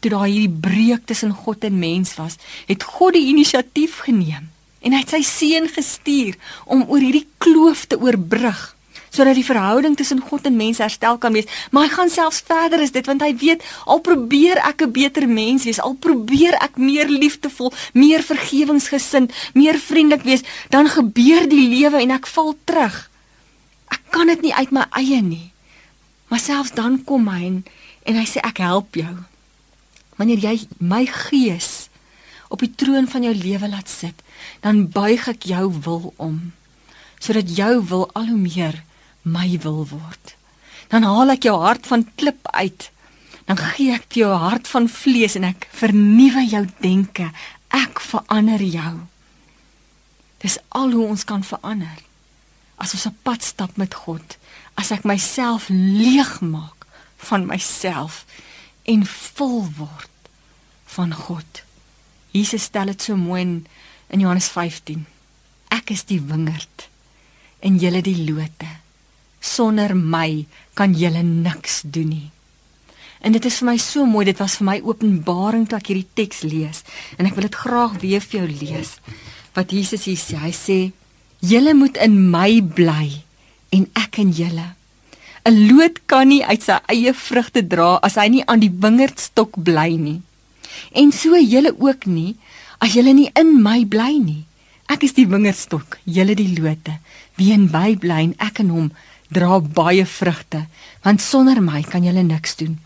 Toe 0.00 0.10
daar 0.10 0.26
hierdie 0.26 0.60
breuk 0.60 1.06
tussen 1.06 1.32
God 1.32 1.64
en 1.64 1.78
mens 1.78 2.14
was, 2.14 2.36
het 2.66 2.82
God 2.82 3.12
die 3.12 3.28
inisiatief 3.28 3.98
geneem 3.98 4.50
en 4.80 4.92
hy 4.92 4.98
het 4.98 5.12
sy 5.12 5.22
seun 5.22 5.68
gestuur 5.68 6.36
om 6.64 6.82
oor 6.88 7.00
hierdie 7.00 7.28
kloof 7.38 7.84
te 7.84 8.00
oorbrug 8.00 8.76
sodat 9.10 9.34
die 9.34 9.44
verhouding 9.44 9.96
tussen 9.98 10.22
God 10.22 10.46
en 10.46 10.56
mens 10.56 10.78
herstel 10.78 11.18
kan 11.18 11.34
wees. 11.34 11.48
Maar 11.70 11.88
hy 11.88 11.92
gaan 11.94 12.10
selfs 12.10 12.42
verder 12.46 12.82
as 12.82 12.94
dit 12.94 13.06
want 13.06 13.22
hy 13.22 13.34
weet 13.36 13.64
al 13.86 14.00
probeer 14.06 14.62
ek 14.64 14.82
'n 14.86 14.92
beter 14.92 15.28
mens 15.28 15.64
wees, 15.64 15.80
al 15.80 15.94
probeer 15.94 16.54
ek 16.62 16.78
meer 16.78 17.08
liefdevol, 17.08 17.72
meer 17.92 18.22
vergewensgesind, 18.22 19.32
meer 19.54 19.78
vriendelik 19.78 20.22
wees, 20.22 20.42
dan 20.70 20.88
gebeur 20.88 21.48
die 21.48 21.68
lewe 21.68 22.00
en 22.00 22.10
ek 22.10 22.26
val 22.26 22.54
terug. 22.64 23.10
Ek 23.90 24.02
kan 24.10 24.26
dit 24.26 24.42
nie 24.42 24.54
uit 24.54 24.70
my 24.70 24.86
eie 24.90 25.22
nie. 25.22 25.52
Maar 26.28 26.38
selfs 26.38 26.72
dan 26.72 27.04
kom 27.04 27.28
hy 27.28 27.44
en, 27.46 27.64
en 28.06 28.14
hy 28.14 28.26
sê 28.26 28.38
ek 28.42 28.58
help 28.58 28.94
jou. 28.94 29.16
Wanneer 30.16 30.38
jy 30.38 30.68
my 30.78 31.06
gees 31.06 31.88
op 32.48 32.60
die 32.60 32.74
troon 32.74 33.08
van 33.08 33.22
jou 33.22 33.34
lewe 33.34 33.68
laat 33.68 33.88
sit, 33.88 34.14
dan 34.60 34.88
buig 34.90 35.28
ek 35.28 35.46
jou 35.50 35.66
wil 35.84 36.14
om 36.16 36.52
sodat 37.20 37.50
jou 37.52 37.84
wil 37.84 38.06
al 38.16 38.30
hoe 38.32 38.38
meer 38.40 38.78
my 39.22 39.58
wil 39.62 39.84
word. 39.88 40.34
Dan 40.90 41.06
haal 41.06 41.36
ek 41.36 41.46
jou 41.46 41.56
hart 41.60 41.86
van 41.86 42.06
klip 42.18 42.48
uit. 42.56 42.90
Dan 43.46 43.58
gee 43.74 43.94
ek 43.94 44.14
jou 44.18 44.30
hart 44.30 44.68
van 44.70 44.88
vlees 44.90 45.36
en 45.38 45.46
ek 45.48 45.68
vernuwe 45.74 46.44
jou 46.50 46.64
denke. 46.82 47.30
Ek 47.74 48.02
verander 48.02 48.62
jou. 48.62 48.94
Dis 50.42 50.58
al 50.68 50.94
hoe 50.96 51.06
ons 51.12 51.24
kan 51.26 51.44
verander. 51.44 51.98
As 52.80 52.94
ons 52.94 53.06
'n 53.06 53.18
pad 53.22 53.42
stap 53.42 53.76
met 53.76 53.94
God, 53.94 54.36
as 54.74 54.90
ek 54.90 55.04
myself 55.04 55.68
leegmaak 55.68 56.86
van 57.16 57.46
myself 57.46 58.24
en 58.84 59.06
vol 59.06 59.68
word 59.76 60.30
van 60.86 61.14
God. 61.14 61.62
Jesus 62.30 62.62
stel 62.62 62.86
dit 62.86 63.02
so 63.02 63.16
mooi 63.16 63.40
in, 63.40 63.66
in 64.08 64.20
Johannes 64.20 64.48
15. 64.48 65.06
Ek 65.68 65.90
is 65.90 66.04
die 66.04 66.20
wingerd 66.20 66.88
en 67.60 67.78
julle 67.78 68.02
die 68.02 68.30
lote 68.30 68.70
sonder 69.40 69.96
my 69.96 70.44
kan 70.78 70.94
julle 70.94 71.22
niks 71.22 71.82
doen 71.84 72.08
nie. 72.08 72.28
En 73.20 73.32
dit 73.32 73.44
is 73.44 73.58
vir 73.60 73.68
my 73.68 73.76
so 73.80 74.06
mooi, 74.08 74.24
dit 74.24 74.38
was 74.40 74.56
vir 74.60 74.68
my 74.68 74.78
openbaring 74.80 75.66
toe 75.68 75.76
ek 75.80 75.90
hierdie 75.92 76.08
teks 76.16 76.44
lees 76.48 76.84
en 77.18 77.28
ek 77.28 77.36
wil 77.36 77.48
dit 77.48 77.60
graag 77.64 77.98
weer 78.00 78.24
vir 78.24 78.40
jou 78.40 78.48
lees. 78.48 78.96
Wat 79.56 79.72
Jesus 79.74 80.06
hier 80.08 80.20
sê, 80.20 80.38
hy 80.40 80.52
sê: 80.56 80.78
"Julle 81.40 81.74
moet 81.74 81.96
in 82.00 82.30
my 82.30 82.60
bly 82.60 83.24
en 83.72 83.88
ek 83.96 84.18
in 84.18 84.32
julle." 84.32 84.74
'n 85.44 85.68
Loot 85.68 86.06
kan 86.06 86.28
nie 86.28 86.44
uit 86.44 86.62
sy 86.62 86.76
eie 86.92 87.12
vrugte 87.16 87.62
dra 87.64 87.98
as 88.04 88.16
hy 88.20 88.28
nie 88.28 88.44
aan 88.46 88.60
die 88.60 88.72
wingerdstok 88.72 89.56
bly 89.56 89.96
nie. 89.96 90.20
En 90.92 91.12
so 91.12 91.36
julle 91.36 91.72
ook 91.78 92.06
nie 92.06 92.36
as 92.78 92.92
julle 92.92 93.12
nie 93.16 93.30
in 93.34 93.62
my 93.62 93.84
bly 93.84 94.18
nie. 94.20 94.44
Ek 94.90 95.04
is 95.06 95.14
die 95.14 95.28
wingerdstok, 95.30 95.98
julle 96.04 96.34
die 96.34 96.56
lote. 96.58 96.98
Wie 97.36 97.52
in 97.52 97.68
my 97.72 97.96
bly 97.96 98.20
en 98.28 98.34
ek 98.38 98.60
in 98.60 98.72
hom, 98.74 98.90
dra 99.30 99.60
baie 99.60 100.06
vrugte, 100.06 100.66
want 101.04 101.22
sonder 101.22 101.60
my 101.62 101.82
kan 101.86 102.04
julle 102.04 102.22
niks 102.26 102.56
doen. 102.60 102.78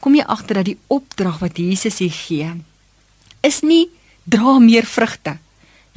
Kom 0.00 0.16
jy 0.16 0.24
agter 0.24 0.60
dat 0.60 0.68
die 0.68 0.78
opdrag 0.88 1.40
wat 1.42 1.58
Jesus 1.60 2.00
hier 2.00 2.14
gee, 2.14 2.50
is 3.44 3.60
nie 3.62 3.88
dra 4.24 4.58
meer 4.60 4.86
vrugte. 4.88 5.38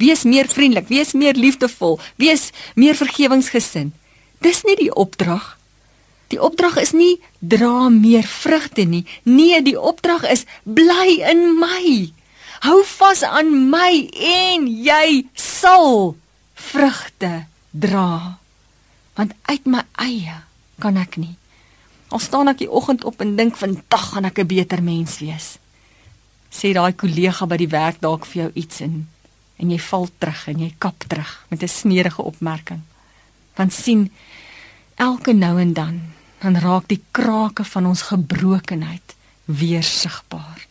Wees 0.00 0.24
meer 0.24 0.48
vriendelik, 0.50 0.88
wees 0.90 1.12
meer 1.14 1.36
liefdevol, 1.38 2.00
wees 2.18 2.50
meer 2.74 2.96
vergewingsgesind. 2.98 3.94
Dis 4.42 4.64
nie 4.66 4.76
die 4.76 4.90
opdrag. 4.90 5.54
Die 6.32 6.40
opdrag 6.42 6.76
is 6.82 6.92
nie 6.96 7.20
dra 7.38 7.88
meer 7.92 8.26
vrugte 8.26 8.84
nie. 8.88 9.04
Nee, 9.22 9.62
die 9.62 9.78
opdrag 9.78 10.24
is 10.28 10.44
bly 10.64 11.20
in 11.30 11.46
my. 11.60 12.10
Hou 12.64 12.80
vas 12.96 13.22
aan 13.24 13.52
my 13.70 14.08
en 14.12 14.66
jy 14.66 15.24
sal 15.38 16.16
vrugte 16.72 17.44
dra 17.70 18.40
want 19.14 19.32
uit 19.42 19.66
my 19.66 19.82
eie 19.92 20.36
kan 20.78 20.96
ek 20.96 21.16
nie. 21.16 21.34
Al 22.08 22.22
staan 22.22 22.50
ek 22.50 22.62
die 22.62 22.70
oggend 22.70 23.04
op 23.04 23.20
en 23.20 23.36
dink 23.36 23.56
vandag 23.56 24.08
gaan 24.12 24.24
ek 24.24 24.38
'n 24.38 24.46
beter 24.46 24.82
mens 24.82 25.18
wees. 25.18 25.58
Sê 26.50 26.72
daai 26.72 26.92
kollega 26.92 27.46
by 27.46 27.56
die 27.56 27.68
werk 27.68 28.00
dalk 28.00 28.26
vir 28.26 28.42
jou 28.42 28.50
iets 28.54 28.80
in 28.80 29.08
en 29.56 29.70
jy 29.70 29.78
val 29.78 30.08
terug 30.18 30.48
en 30.48 30.58
jy 30.58 30.74
kap 30.78 31.04
terug 31.08 31.46
met 31.50 31.62
'n 31.62 31.68
sneerige 31.68 32.22
opmerking. 32.22 32.80
Want 33.56 33.72
sien 33.72 34.10
elke 34.96 35.32
nou 35.32 35.60
en 35.60 35.72
dan 35.72 36.00
dan 36.38 36.56
raak 36.56 36.88
die 36.88 37.02
krake 37.10 37.64
van 37.64 37.86
ons 37.86 38.02
gebrokenheid 38.02 39.14
weer 39.44 39.82
sigbaar. 39.82 40.66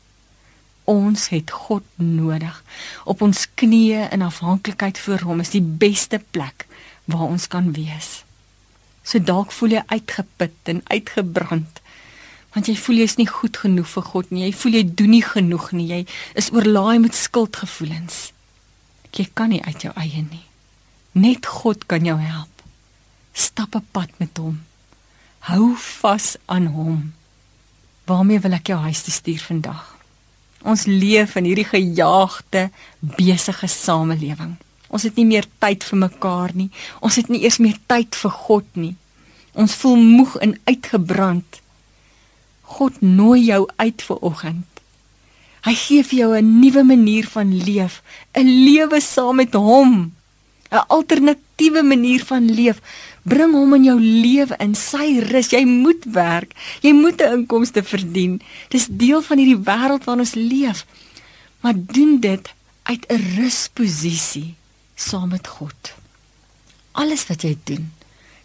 Ons 0.84 1.30
het 1.30 1.52
God 1.52 1.84
nodig. 1.96 2.64
Op 3.06 3.22
ons 3.22 3.48
knieë 3.56 4.12
in 4.12 4.22
afhanklikheid 4.22 5.00
voor 5.00 5.20
hom 5.20 5.40
is 5.40 5.50
die 5.50 5.62
beste 5.62 6.22
plek 6.32 6.68
waar 7.06 7.28
ons 7.28 7.48
kan 7.48 7.72
wees. 7.72 8.24
So 9.04 9.20
dalk 9.20 9.52
voel 9.52 9.78
jy 9.78 9.84
uitgeput 9.92 10.72
en 10.72 10.82
uitgebrand. 10.88 11.82
Want 12.54 12.70
jy 12.70 12.76
voel 12.78 13.02
jy's 13.02 13.18
nie 13.18 13.28
goed 13.28 13.58
genoeg 13.58 13.90
vir 13.90 14.06
God 14.12 14.32
nie. 14.32 14.46
Jy 14.46 14.54
voel 14.62 14.78
jy 14.78 14.84
doen 15.02 15.14
nie 15.16 15.26
genoeg 15.26 15.72
nie. 15.76 15.88
Jy 15.90 16.02
is 16.40 16.52
oorlaai 16.54 17.00
met 17.04 17.18
skuldgevoelens. 17.18 18.32
Jy 19.14 19.28
kan 19.34 19.52
nie 19.54 19.62
uit 19.66 19.86
jou 19.86 19.94
eie 20.00 20.22
nie. 20.22 20.46
Net 21.14 21.46
God 21.46 21.86
kan 21.90 22.06
jou 22.06 22.18
help. 22.18 22.64
Stap 23.34 23.76
'n 23.76 23.88
pad 23.92 24.10
met 24.18 24.38
hom. 24.38 24.62
Hou 25.50 25.76
vas 25.76 26.36
aan 26.46 26.66
hom. 26.66 27.14
Waarmee 28.06 28.40
wil 28.40 28.54
ek 28.54 28.68
jou 28.68 28.80
huis 28.80 29.02
toe 29.02 29.14
stuur 29.14 29.40
vandag? 29.40 29.98
Ons 30.64 30.86
leef 30.86 31.36
in 31.36 31.44
hierdie 31.44 31.68
gejaagde, 31.68 32.70
besige 33.00 33.68
samelewing. 33.68 34.56
Ons 34.94 35.08
het 35.08 35.16
nie 35.18 35.26
meer 35.26 35.48
tyd 35.64 35.84
vir 35.90 36.00
mekaar 36.06 36.52
nie. 36.54 36.70
Ons 37.02 37.18
het 37.18 37.32
nie 37.34 37.42
eers 37.42 37.58
meer 37.64 37.80
tyd 37.90 38.14
vir 38.14 38.34
God 38.46 38.68
nie. 38.78 38.94
Ons 39.58 39.74
voel 39.82 39.98
moeg 39.98 40.38
en 40.46 40.54
uitgebrand. 40.70 41.60
God 42.78 43.02
nooi 43.02 43.42
jou 43.48 43.64
uit 43.82 44.06
vir 44.08 44.22
oggend. 44.30 44.70
Hy 45.64 45.74
gee 45.80 46.04
vir 46.04 46.20
jou 46.20 46.32
'n 46.38 46.60
nuwe 46.60 46.84
manier 46.84 47.26
van 47.26 47.50
leef, 47.66 48.02
'n 48.36 48.50
lewe 48.66 49.00
saam 49.02 49.36
met 49.36 49.54
hom. 49.54 50.14
'n 50.72 50.86
Alternatiewe 50.88 51.84
manier 51.84 52.26
van 52.26 52.52
leef. 52.52 52.82
Bring 53.24 53.54
hom 53.54 53.74
in 53.74 53.84
jou 53.84 54.00
lewe 54.00 54.56
in 54.60 54.76
sy 54.76 55.20
rus. 55.20 55.50
Jy 55.50 55.66
moet 55.66 56.04
werk. 56.06 56.52
Jy 56.82 56.94
moet 56.94 57.22
'n 57.22 57.34
inkomste 57.34 57.84
verdien. 57.84 58.42
Dis 58.70 58.88
deel 58.90 59.22
van 59.22 59.38
hierdie 59.38 59.64
wêreld 59.64 60.04
waarin 60.04 60.26
ons 60.26 60.36
leef. 60.36 60.86
Maar 61.62 61.74
doen 61.76 62.20
dit 62.20 62.54
uit 62.84 63.06
'n 63.08 63.22
rusposisie 63.38 64.56
saam 64.96 65.30
met 65.30 65.48
God. 65.48 65.94
Alles 66.92 67.28
wat 67.28 67.42
jy 67.42 67.58
doen, 67.64 67.92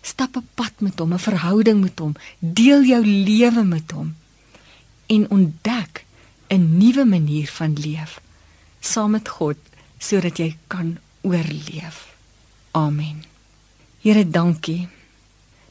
stap 0.01 0.37
'n 0.37 0.49
pad 0.55 0.73
met 0.79 0.99
hom, 0.99 1.13
'n 1.13 1.19
verhouding 1.19 1.81
met 1.81 1.99
hom, 1.99 2.15
deel 2.39 2.83
jou 2.83 3.05
lewe 3.07 3.65
met 3.65 3.91
hom 3.91 4.17
en 5.07 5.31
ontdek 5.31 6.05
'n 6.49 6.79
nuwe 6.79 7.05
manier 7.05 7.49
van 7.49 7.73
leef 7.73 8.21
saam 8.81 9.11
met 9.11 9.29
God 9.29 9.57
sodat 9.99 10.37
jy 10.37 10.57
kan 10.67 10.99
oorleef. 11.21 12.15
Amen. 12.71 13.25
Here, 14.01 14.31
dankie. 14.31 14.89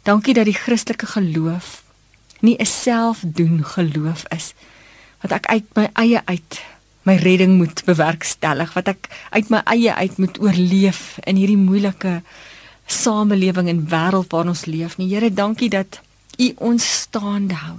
Dankie 0.04 0.34
dat 0.34 0.46
die 0.46 0.54
Christelike 0.54 1.06
geloof 1.06 1.84
nie 2.40 2.56
'n 2.60 2.66
selfdoen 2.66 3.64
geloof 3.66 4.24
is 4.28 4.54
wat 5.22 5.32
ek 5.32 5.46
uit 5.46 5.66
my 5.74 5.90
eie 5.94 6.22
uit 6.26 6.62
my 7.08 7.16
redding 7.22 7.55
moet 7.58 7.84
bewerkstellig, 7.88 8.74
wat 8.76 8.91
ek 8.91 9.10
uit 9.32 9.51
my 9.53 9.62
eie 9.72 9.93
uit 9.95 10.18
moet 10.20 10.39
oorleef 10.43 11.18
in 11.24 11.39
hierdie 11.39 11.60
moeilike 11.60 12.20
samelewing 12.88 13.70
en 13.72 13.86
wêreld 13.91 14.32
waarin 14.32 14.53
ons 14.53 14.66
leef 14.68 14.97
nie. 14.99 15.10
Here, 15.14 15.32
dankie 15.32 15.72
dat 15.72 16.01
U 16.38 16.51
ons 16.70 16.86
staande 17.01 17.58
hou. 17.58 17.78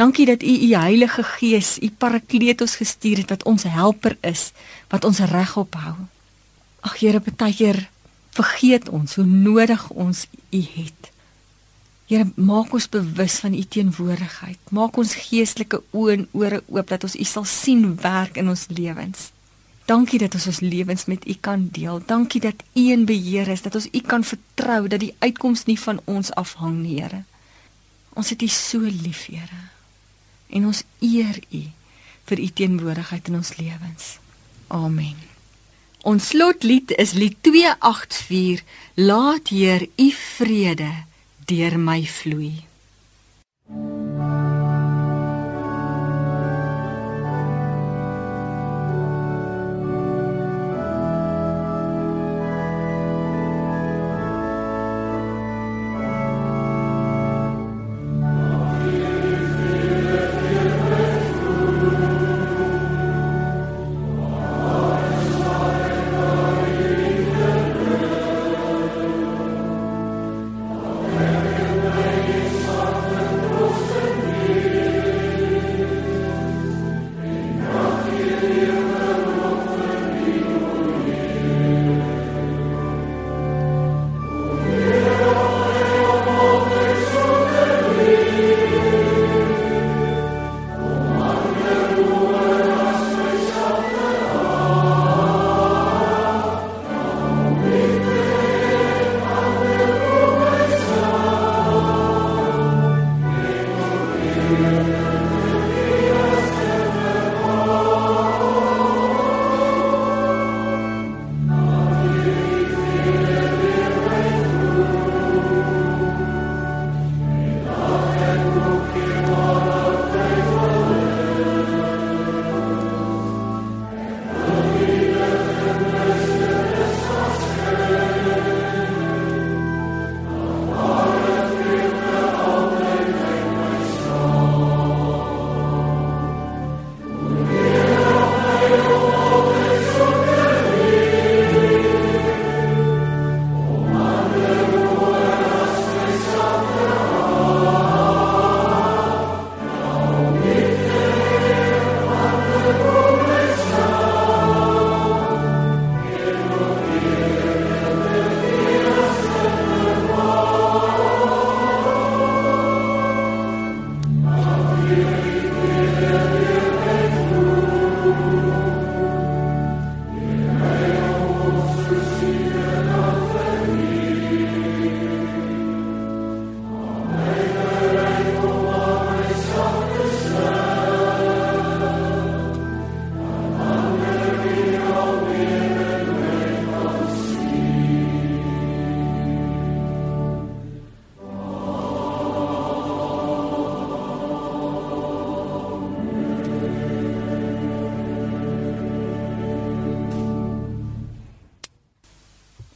Dankie 0.00 0.26
dat 0.26 0.42
U 0.42 0.52
U 0.52 0.70
Heilige 0.74 1.22
Gees, 1.34 1.76
U 1.82 1.90
Parakletos 1.90 2.78
gestuur 2.80 3.22
het 3.22 3.34
wat 3.34 3.44
ons 3.44 3.66
helper 3.68 4.16
is, 4.24 4.50
wat 4.88 5.04
ons 5.04 5.20
regop 5.32 5.76
hou. 5.76 5.96
Ag 6.82 6.98
Here, 7.02 7.20
baie 7.20 7.54
keer 7.54 7.84
vergeet 8.32 8.88
ons 8.88 9.18
hoe 9.20 9.26
nodig 9.28 9.90
ons 9.90 10.26
U 10.50 10.62
het. 10.74 11.11
Here, 12.12 12.28
maak 12.36 12.74
ons 12.76 12.90
bewus 12.92 13.38
van 13.40 13.54
U 13.56 13.62
teenwoordigheid. 13.64 14.58
Maak 14.76 14.98
ons 15.00 15.14
geestelike 15.16 15.78
oë 15.96 16.16
en 16.18 16.24
ore 16.36 16.58
oop 16.68 16.90
dat 16.90 17.06
ons 17.08 17.14
U 17.16 17.24
sal 17.24 17.46
sien 17.48 17.86
werk 18.02 18.36
in 18.36 18.50
ons 18.52 18.66
lewens. 18.68 19.30
Dankie 19.88 20.18
dat 20.20 20.34
ons 20.36 20.44
ons 20.50 20.58
lewens 20.60 21.06
met 21.08 21.22
U 21.24 21.36
kan 21.40 21.62
deel. 21.72 22.02
Dankie 22.04 22.42
dat 22.44 22.60
U 22.76 22.82
in 22.92 23.06
beheer 23.08 23.48
is, 23.48 23.64
dat 23.64 23.78
ons 23.80 23.86
U 23.88 24.02
kan 24.04 24.26
vertrou 24.28 24.90
dat 24.92 25.00
die 25.00 25.14
uitkoms 25.24 25.64
nie 25.70 25.78
van 25.80 26.02
ons 26.04 26.28
afhang 26.36 26.82
nie, 26.82 26.98
Here. 27.00 27.22
Ons 28.12 28.34
het 28.34 28.44
U 28.44 28.48
so 28.52 28.80
lief, 28.84 29.22
Here. 29.32 29.62
En 30.52 30.66
ons 30.68 30.82
eer 31.00 31.38
U 31.48 31.62
vir 32.28 32.42
U 32.44 32.48
teenwoordigheid 32.60 33.30
in 33.32 33.38
ons 33.40 33.54
lewens. 33.56 34.10
Amen. 34.68 35.16
Ons 36.04 36.28
slotlied 36.34 36.92
is 37.00 37.16
lied 37.16 37.40
284 37.40 38.60
Laat 39.00 39.48
Heer 39.48 39.88
U 39.96 40.10
vrede 40.12 40.90
deur 41.46 41.78
my 41.78 42.06
vloei. 42.06 42.54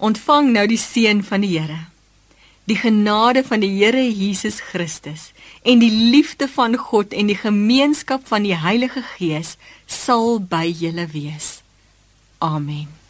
Ontvang 0.06 0.52
nou 0.54 0.66
die 0.70 0.78
seën 0.78 1.22
van 1.26 1.42
die 1.42 1.56
Here. 1.56 1.86
Die 2.70 2.76
genade 2.78 3.42
van 3.46 3.62
die 3.62 3.72
Here 3.78 4.02
Jesus 4.02 4.60
Christus 4.70 5.32
en 5.66 5.80
die 5.82 5.90
liefde 5.90 6.46
van 6.50 6.76
God 6.78 7.14
en 7.14 7.30
die 7.30 7.38
gemeenskap 7.38 8.26
van 8.28 8.46
die 8.46 8.54
Heilige 8.54 9.02
Gees 9.16 9.56
sal 9.86 10.38
by 10.38 10.66
julle 10.70 11.08
wees. 11.14 11.60
Amen. 12.38 13.05